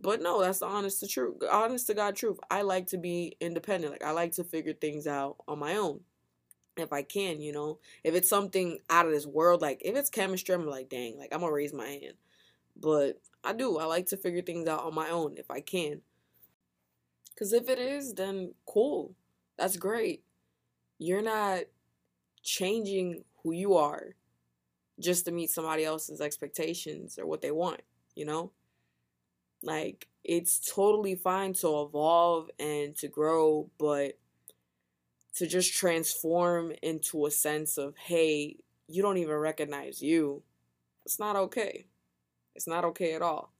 but 0.00 0.22
no, 0.22 0.40
that's 0.40 0.60
the 0.60 0.66
honest 0.66 1.00
to 1.00 1.08
truth, 1.08 1.42
honest 1.50 1.88
to 1.88 1.94
God 1.94 2.14
truth. 2.14 2.38
I 2.50 2.62
like 2.62 2.86
to 2.88 2.98
be 2.98 3.36
independent. 3.40 3.92
Like 3.92 4.04
I 4.04 4.12
like 4.12 4.32
to 4.34 4.44
figure 4.44 4.72
things 4.72 5.08
out 5.08 5.36
on 5.48 5.58
my 5.58 5.74
own. 5.74 6.00
If 6.76 6.92
I 6.92 7.02
can, 7.02 7.40
you 7.40 7.52
know. 7.52 7.80
If 8.04 8.14
it's 8.14 8.28
something 8.28 8.78
out 8.88 9.06
of 9.06 9.12
this 9.12 9.26
world, 9.26 9.60
like 9.60 9.82
if 9.84 9.96
it's 9.96 10.08
chemistry, 10.08 10.54
I'm 10.54 10.66
like, 10.66 10.88
dang, 10.88 11.18
like 11.18 11.30
I'm 11.32 11.40
gonna 11.40 11.52
raise 11.52 11.72
my 11.72 11.86
hand. 11.86 12.14
But 12.76 13.20
I 13.42 13.52
do. 13.52 13.78
I 13.78 13.86
like 13.86 14.06
to 14.06 14.16
figure 14.16 14.42
things 14.42 14.68
out 14.68 14.84
on 14.84 14.94
my 14.94 15.08
own 15.10 15.34
if 15.36 15.50
I 15.50 15.60
can. 15.60 16.02
Cause 17.36 17.52
if 17.52 17.68
it 17.68 17.80
is, 17.80 18.14
then 18.14 18.54
cool. 18.66 19.14
That's 19.56 19.76
great 19.76 20.22
you're 20.98 21.22
not 21.22 21.62
changing 22.42 23.24
who 23.42 23.52
you 23.52 23.74
are 23.74 24.14
just 25.00 25.24
to 25.24 25.32
meet 25.32 25.50
somebody 25.50 25.84
else's 25.84 26.20
expectations 26.20 27.18
or 27.18 27.26
what 27.26 27.40
they 27.40 27.50
want, 27.50 27.80
you 28.14 28.24
know? 28.24 28.50
Like, 29.62 30.08
it's 30.24 30.72
totally 30.72 31.14
fine 31.14 31.52
to 31.54 31.82
evolve 31.82 32.50
and 32.58 32.94
to 32.96 33.08
grow, 33.08 33.70
but 33.78 34.18
to 35.36 35.46
just 35.46 35.72
transform 35.72 36.72
into 36.82 37.26
a 37.26 37.30
sense 37.30 37.78
of, 37.78 37.96
hey, 37.96 38.56
you 38.88 39.02
don't 39.02 39.18
even 39.18 39.36
recognize 39.36 40.02
you, 40.02 40.42
it's 41.04 41.18
not 41.18 41.36
okay. 41.36 41.86
It's 42.54 42.66
not 42.66 42.84
okay 42.84 43.14
at 43.14 43.22
all. 43.22 43.52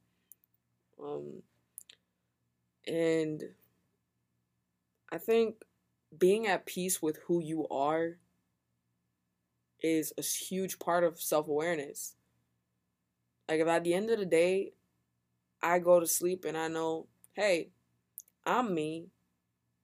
Um, 1.03 1.42
and 2.87 3.44
I 5.12 5.18
think 5.18 5.62
being 6.18 6.46
at 6.46 6.66
peace 6.66 7.01
with 7.01 7.18
who 7.27 7.40
you 7.40 7.68
are 7.68 8.16
is 9.83 10.12
a 10.19 10.23
huge 10.23 10.79
part 10.79 11.05
of 11.05 11.21
self 11.21 11.49
awareness. 11.49 12.14
Like, 13.49 13.61
if 13.61 13.69
at 13.69 13.85
the 13.85 13.95
end 13.95 14.11
of 14.11 14.19
the 14.19 14.27
day, 14.27 14.73
I 15.62 15.79
go 15.79 16.01
to 16.01 16.07
sleep 16.07 16.45
and 16.45 16.57
I 16.57 16.69
know, 16.69 17.07
hey, 17.35 17.71
I'm 18.45 18.75
me, 18.75 19.07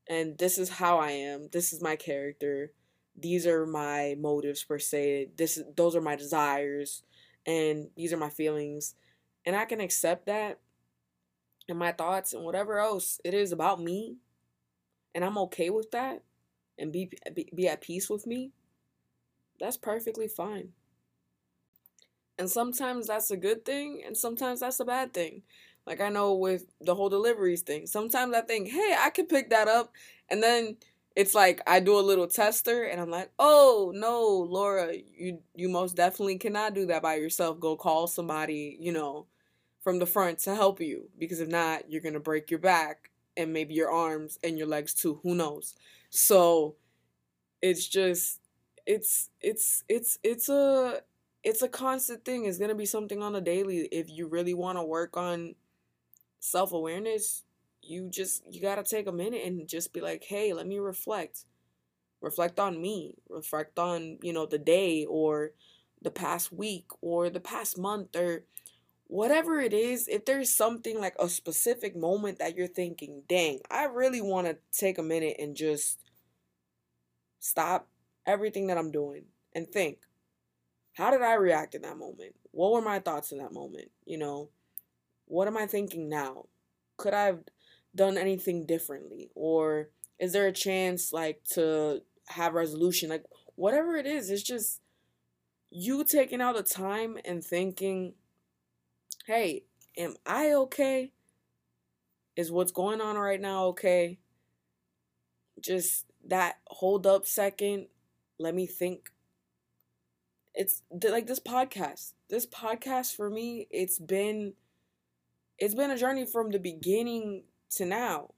and 0.08 0.36
this 0.38 0.58
is 0.58 0.68
how 0.68 0.98
I 0.98 1.10
am, 1.10 1.48
this 1.52 1.72
is 1.72 1.82
my 1.82 1.96
character, 1.96 2.72
these 3.16 3.46
are 3.46 3.66
my 3.66 4.16
motives 4.18 4.62
per 4.64 4.78
se, 4.78 5.30
this 5.36 5.62
those 5.76 5.96
are 5.96 6.00
my 6.00 6.16
desires, 6.16 7.02
and 7.46 7.88
these 7.96 8.12
are 8.12 8.18
my 8.18 8.30
feelings, 8.30 8.94
and 9.46 9.56
I 9.56 9.64
can 9.64 9.80
accept 9.80 10.26
that 10.26 10.58
and 11.68 11.78
my 11.78 11.92
thoughts 11.92 12.32
and 12.32 12.44
whatever 12.44 12.78
else 12.78 13.20
it 13.24 13.34
is 13.34 13.52
about 13.52 13.80
me 13.80 14.16
and 15.14 15.24
I'm 15.24 15.38
okay 15.38 15.70
with 15.70 15.90
that 15.92 16.22
and 16.78 16.92
be, 16.92 17.10
be, 17.34 17.48
be 17.54 17.68
at 17.68 17.80
peace 17.80 18.10
with 18.10 18.26
me, 18.26 18.50
that's 19.58 19.76
perfectly 19.76 20.28
fine. 20.28 20.72
And 22.38 22.50
sometimes 22.50 23.06
that's 23.06 23.30
a 23.30 23.36
good 23.36 23.64
thing, 23.64 24.02
and 24.04 24.16
sometimes 24.16 24.60
that's 24.60 24.80
a 24.80 24.84
bad 24.84 25.14
thing. 25.14 25.42
Like 25.86 26.00
I 26.00 26.08
know 26.08 26.34
with 26.34 26.64
the 26.80 26.94
whole 26.94 27.08
deliveries 27.08 27.62
thing, 27.62 27.86
sometimes 27.86 28.34
I 28.34 28.40
think, 28.40 28.68
hey, 28.68 28.96
I 28.98 29.10
can 29.10 29.26
pick 29.26 29.50
that 29.50 29.68
up, 29.68 29.92
and 30.28 30.42
then 30.42 30.76
it's 31.14 31.34
like 31.34 31.60
I 31.66 31.78
do 31.80 31.98
a 31.98 32.00
little 32.00 32.26
tester, 32.26 32.84
and 32.84 33.00
I'm 33.00 33.10
like, 33.10 33.30
oh 33.38 33.92
no, 33.94 34.26
Laura, 34.50 34.94
you 35.16 35.40
you 35.54 35.68
most 35.68 35.94
definitely 35.96 36.38
cannot 36.38 36.74
do 36.74 36.86
that 36.86 37.02
by 37.02 37.14
yourself. 37.16 37.60
Go 37.60 37.76
call 37.76 38.08
somebody, 38.08 38.76
you 38.80 38.90
know, 38.92 39.26
from 39.82 39.98
the 40.00 40.06
front 40.06 40.40
to 40.40 40.54
help 40.56 40.80
you, 40.80 41.08
because 41.18 41.40
if 41.40 41.48
not, 41.48 41.90
you're 41.90 42.00
gonna 42.02 42.18
break 42.20 42.50
your 42.50 42.60
back 42.60 43.10
and 43.36 43.52
maybe 43.52 43.74
your 43.74 43.90
arms 43.90 44.38
and 44.42 44.58
your 44.58 44.66
legs 44.66 44.92
too. 44.94 45.20
Who 45.22 45.34
knows? 45.36 45.74
So 46.10 46.74
it's 47.62 47.86
just 47.88 48.40
it's 48.86 49.30
it's 49.40 49.84
it's 49.88 50.18
it's 50.22 50.48
a 50.48 51.00
it's 51.42 51.62
a 51.62 51.68
constant 51.68 52.24
thing. 52.24 52.44
It's 52.44 52.58
gonna 52.58 52.74
be 52.74 52.86
something 52.86 53.22
on 53.22 53.34
a 53.34 53.40
daily. 53.40 53.88
If 53.92 54.10
you 54.10 54.26
really 54.28 54.54
want 54.54 54.78
to 54.78 54.84
work 54.84 55.16
on 55.16 55.54
self 56.40 56.72
awareness, 56.72 57.44
you 57.82 58.08
just 58.10 58.42
you 58.50 58.60
gotta 58.60 58.82
take 58.82 59.06
a 59.06 59.12
minute 59.12 59.42
and 59.44 59.68
just 59.68 59.92
be 59.92 60.00
like, 60.00 60.24
hey, 60.24 60.52
let 60.52 60.66
me 60.66 60.78
reflect. 60.78 61.44
Reflect 62.20 62.58
on 62.58 62.80
me. 62.80 63.14
Reflect 63.28 63.78
on, 63.78 64.18
you 64.22 64.32
know, 64.32 64.46
the 64.46 64.58
day 64.58 65.04
or 65.04 65.52
the 66.00 66.10
past 66.10 66.52
week 66.52 66.86
or 67.00 67.30
the 67.30 67.40
past 67.40 67.78
month 67.78 68.16
or 68.16 68.44
whatever 69.06 69.60
it 69.60 69.72
is, 69.72 70.08
if 70.08 70.24
there's 70.24 70.54
something 70.54 70.98
like 70.98 71.14
a 71.18 71.28
specific 71.28 71.96
moment 71.96 72.38
that 72.38 72.56
you're 72.56 72.66
thinking, 72.66 73.22
dang, 73.28 73.60
I 73.70 73.84
really 73.84 74.20
want 74.20 74.46
to 74.46 74.56
take 74.72 74.98
a 74.98 75.02
minute 75.02 75.36
and 75.38 75.54
just 75.54 76.00
stop 77.38 77.88
everything 78.26 78.66
that 78.68 78.78
I'm 78.78 78.90
doing 78.90 79.24
and 79.54 79.68
think, 79.68 79.98
how 80.94 81.10
did 81.10 81.22
I 81.22 81.34
react 81.34 81.74
in 81.74 81.82
that 81.82 81.98
moment? 81.98 82.34
What 82.52 82.72
were 82.72 82.80
my 82.80 82.98
thoughts 82.98 83.32
in 83.32 83.38
that 83.38 83.52
moment? 83.52 83.90
You 84.06 84.18
know, 84.18 84.50
what 85.26 85.48
am 85.48 85.56
I 85.56 85.66
thinking 85.66 86.08
now? 86.08 86.46
Could 86.96 87.14
I 87.14 87.24
have 87.24 87.40
done 87.94 88.16
anything 88.16 88.66
differently? 88.66 89.30
Or 89.34 89.88
is 90.18 90.32
there 90.32 90.46
a 90.46 90.52
chance 90.52 91.12
like 91.12 91.42
to 91.54 92.02
have 92.28 92.54
resolution? 92.54 93.10
Like 93.10 93.24
whatever 93.56 93.96
it 93.96 94.06
is, 94.06 94.30
it's 94.30 94.42
just 94.42 94.80
you 95.70 96.04
taking 96.04 96.40
out 96.40 96.56
the 96.56 96.62
time 96.62 97.18
and 97.24 97.42
thinking 97.42 98.14
hey, 99.26 99.64
am 99.96 100.14
I 100.26 100.52
okay? 100.52 101.12
Is 102.36 102.52
what's 102.52 102.72
going 102.72 103.00
on 103.00 103.16
right 103.16 103.40
now 103.40 103.66
okay? 103.66 104.18
Just 105.60 106.06
that 106.26 106.58
hold 106.66 107.06
up 107.06 107.26
second, 107.26 107.86
let 108.38 108.54
me 108.54 108.66
think. 108.66 109.10
It's 110.54 110.82
like 110.92 111.26
this 111.26 111.40
podcast. 111.40 112.12
This 112.28 112.46
podcast 112.46 113.16
for 113.16 113.28
me, 113.28 113.66
it's 113.70 113.98
been 113.98 114.54
it's 115.58 115.74
been 115.74 115.90
a 115.90 115.98
journey 115.98 116.26
from 116.26 116.50
the 116.50 116.58
beginning 116.58 117.44
to 117.70 117.84
now. 117.84 118.34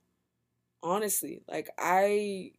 Honestly, 0.83 1.43
like 1.49 1.71
I 1.79 2.53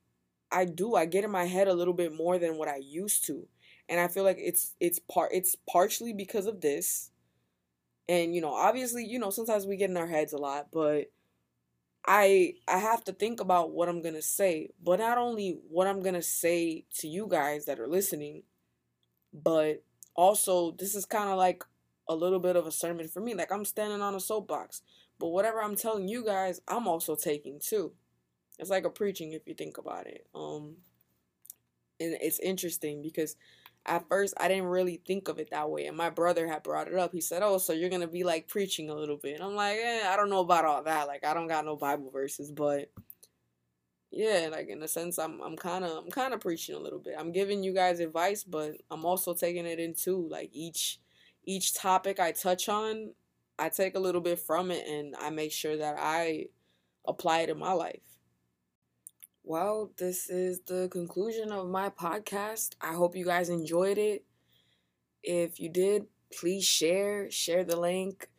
I 0.51 0.65
do 0.65 0.95
I 0.95 1.05
get 1.05 1.23
in 1.23 1.31
my 1.31 1.45
head 1.45 1.67
a 1.67 1.73
little 1.73 1.93
bit 1.93 2.13
more 2.13 2.37
than 2.39 2.57
what 2.57 2.67
I 2.67 2.77
used 2.77 3.25
to. 3.27 3.47
And 3.89 3.99
I 3.99 4.07
feel 4.07 4.23
like 4.23 4.37
it's 4.39 4.75
it's 4.79 4.99
part 4.99 5.31
it's 5.33 5.55
partially 5.69 6.13
because 6.13 6.45
of 6.45 6.61
this 6.61 7.11
and 8.09 8.33
you 8.35 8.41
know 8.41 8.53
obviously 8.53 9.05
you 9.05 9.19
know 9.19 9.29
sometimes 9.29 9.65
we 9.65 9.77
get 9.77 9.89
in 9.89 9.97
our 9.97 10.07
heads 10.07 10.33
a 10.33 10.37
lot 10.37 10.67
but 10.71 11.11
i 12.07 12.53
i 12.67 12.77
have 12.77 13.03
to 13.03 13.13
think 13.13 13.39
about 13.41 13.71
what 13.71 13.89
i'm 13.89 14.01
gonna 14.01 14.21
say 14.21 14.69
but 14.83 14.99
not 14.99 15.17
only 15.17 15.59
what 15.69 15.87
i'm 15.87 16.01
gonna 16.01 16.21
say 16.21 16.85
to 16.93 17.07
you 17.07 17.27
guys 17.29 17.65
that 17.65 17.79
are 17.79 17.87
listening 17.87 18.43
but 19.33 19.83
also 20.15 20.71
this 20.71 20.95
is 20.95 21.05
kind 21.05 21.29
of 21.29 21.37
like 21.37 21.63
a 22.09 22.15
little 22.15 22.39
bit 22.39 22.55
of 22.55 22.65
a 22.67 22.71
sermon 22.71 23.07
for 23.07 23.21
me 23.21 23.33
like 23.33 23.51
i'm 23.51 23.65
standing 23.65 24.01
on 24.01 24.15
a 24.15 24.19
soapbox 24.19 24.81
but 25.19 25.27
whatever 25.29 25.61
i'm 25.61 25.75
telling 25.75 26.07
you 26.07 26.23
guys 26.25 26.61
i'm 26.67 26.87
also 26.87 27.15
taking 27.15 27.59
too. 27.59 27.91
It's 28.59 28.69
like 28.71 28.85
a 28.85 28.89
preaching 28.91 29.33
if 29.33 29.47
you 29.47 29.53
think 29.55 29.77
about 29.77 30.07
it 30.07 30.27
um 30.35 30.77
and 31.99 32.17
it's 32.21 32.39
interesting 32.39 33.01
because 33.01 33.35
at 33.87 34.07
first 34.09 34.33
I 34.37 34.47
didn't 34.47 34.65
really 34.65 35.01
think 35.05 35.27
of 35.27 35.39
it 35.39 35.49
that 35.51 35.69
way. 35.69 35.87
And 35.87 35.97
my 35.97 36.09
brother 36.09 36.47
had 36.47 36.63
brought 36.63 36.87
it 36.87 36.95
up. 36.95 37.13
He 37.13 37.21
said, 37.21 37.41
Oh, 37.43 37.57
so 37.57 37.73
you're 37.73 37.89
gonna 37.89 38.07
be 38.07 38.23
like 38.23 38.47
preaching 38.47 38.89
a 38.89 38.95
little 38.95 39.17
bit. 39.17 39.35
And 39.35 39.43
I'm 39.43 39.55
like, 39.55 39.77
eh, 39.77 40.03
I 40.07 40.15
don't 40.15 40.29
know 40.29 40.41
about 40.41 40.65
all 40.65 40.83
that. 40.83 41.07
Like 41.07 41.25
I 41.25 41.33
don't 41.33 41.47
got 41.47 41.65
no 41.65 41.75
Bible 41.75 42.11
verses, 42.11 42.51
but 42.51 42.91
yeah, 44.11 44.49
like 44.51 44.69
in 44.69 44.81
a 44.83 44.87
sense 44.87 45.17
I'm 45.19 45.41
I'm 45.41 45.57
kinda 45.57 45.97
I'm 45.97 46.09
kinda 46.11 46.37
preaching 46.37 46.75
a 46.75 46.79
little 46.79 46.99
bit. 46.99 47.15
I'm 47.17 47.31
giving 47.31 47.63
you 47.63 47.73
guys 47.73 47.99
advice, 47.99 48.43
but 48.43 48.73
I'm 48.89 49.05
also 49.05 49.33
taking 49.33 49.65
it 49.65 49.79
into 49.79 50.27
like 50.29 50.49
each 50.53 50.99
each 51.45 51.73
topic 51.73 52.19
I 52.19 52.31
touch 52.31 52.69
on, 52.69 53.13
I 53.59 53.69
take 53.69 53.95
a 53.95 53.99
little 53.99 54.21
bit 54.21 54.39
from 54.39 54.71
it 54.71 54.87
and 54.87 55.15
I 55.17 55.29
make 55.29 55.51
sure 55.51 55.77
that 55.77 55.95
I 55.97 56.47
apply 57.07 57.41
it 57.41 57.49
in 57.49 57.59
my 57.59 57.73
life. 57.73 58.16
Well, 59.49 59.93
this 59.95 60.29
is 60.29 60.59
the 60.67 60.89
conclusion 60.91 61.53
of 61.53 61.69
my 61.69 61.89
podcast. 61.89 62.71
I 62.81 62.91
hope 62.91 63.15
you 63.15 63.23
guys 63.23 63.47
enjoyed 63.47 63.97
it. 63.97 64.25
If 65.23 65.57
you 65.57 65.69
did, 65.69 66.07
please 66.37 66.65
share, 66.65 67.31
share 67.31 67.63
the 67.63 67.79
link 67.79 68.29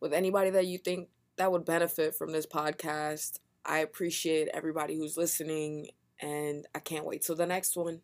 with 0.00 0.14
anybody 0.14 0.48
that 0.48 0.66
you 0.66 0.78
think 0.78 1.10
that 1.36 1.52
would 1.52 1.66
benefit 1.66 2.14
from 2.14 2.32
this 2.32 2.46
podcast. 2.46 3.40
I 3.62 3.80
appreciate 3.80 4.48
everybody 4.54 4.96
who's 4.96 5.18
listening 5.18 5.88
And 6.18 6.66
I 6.74 6.78
can't 6.78 7.04
wait 7.04 7.20
till 7.20 7.36
the 7.36 7.44
next 7.44 7.76
one. 7.76 8.00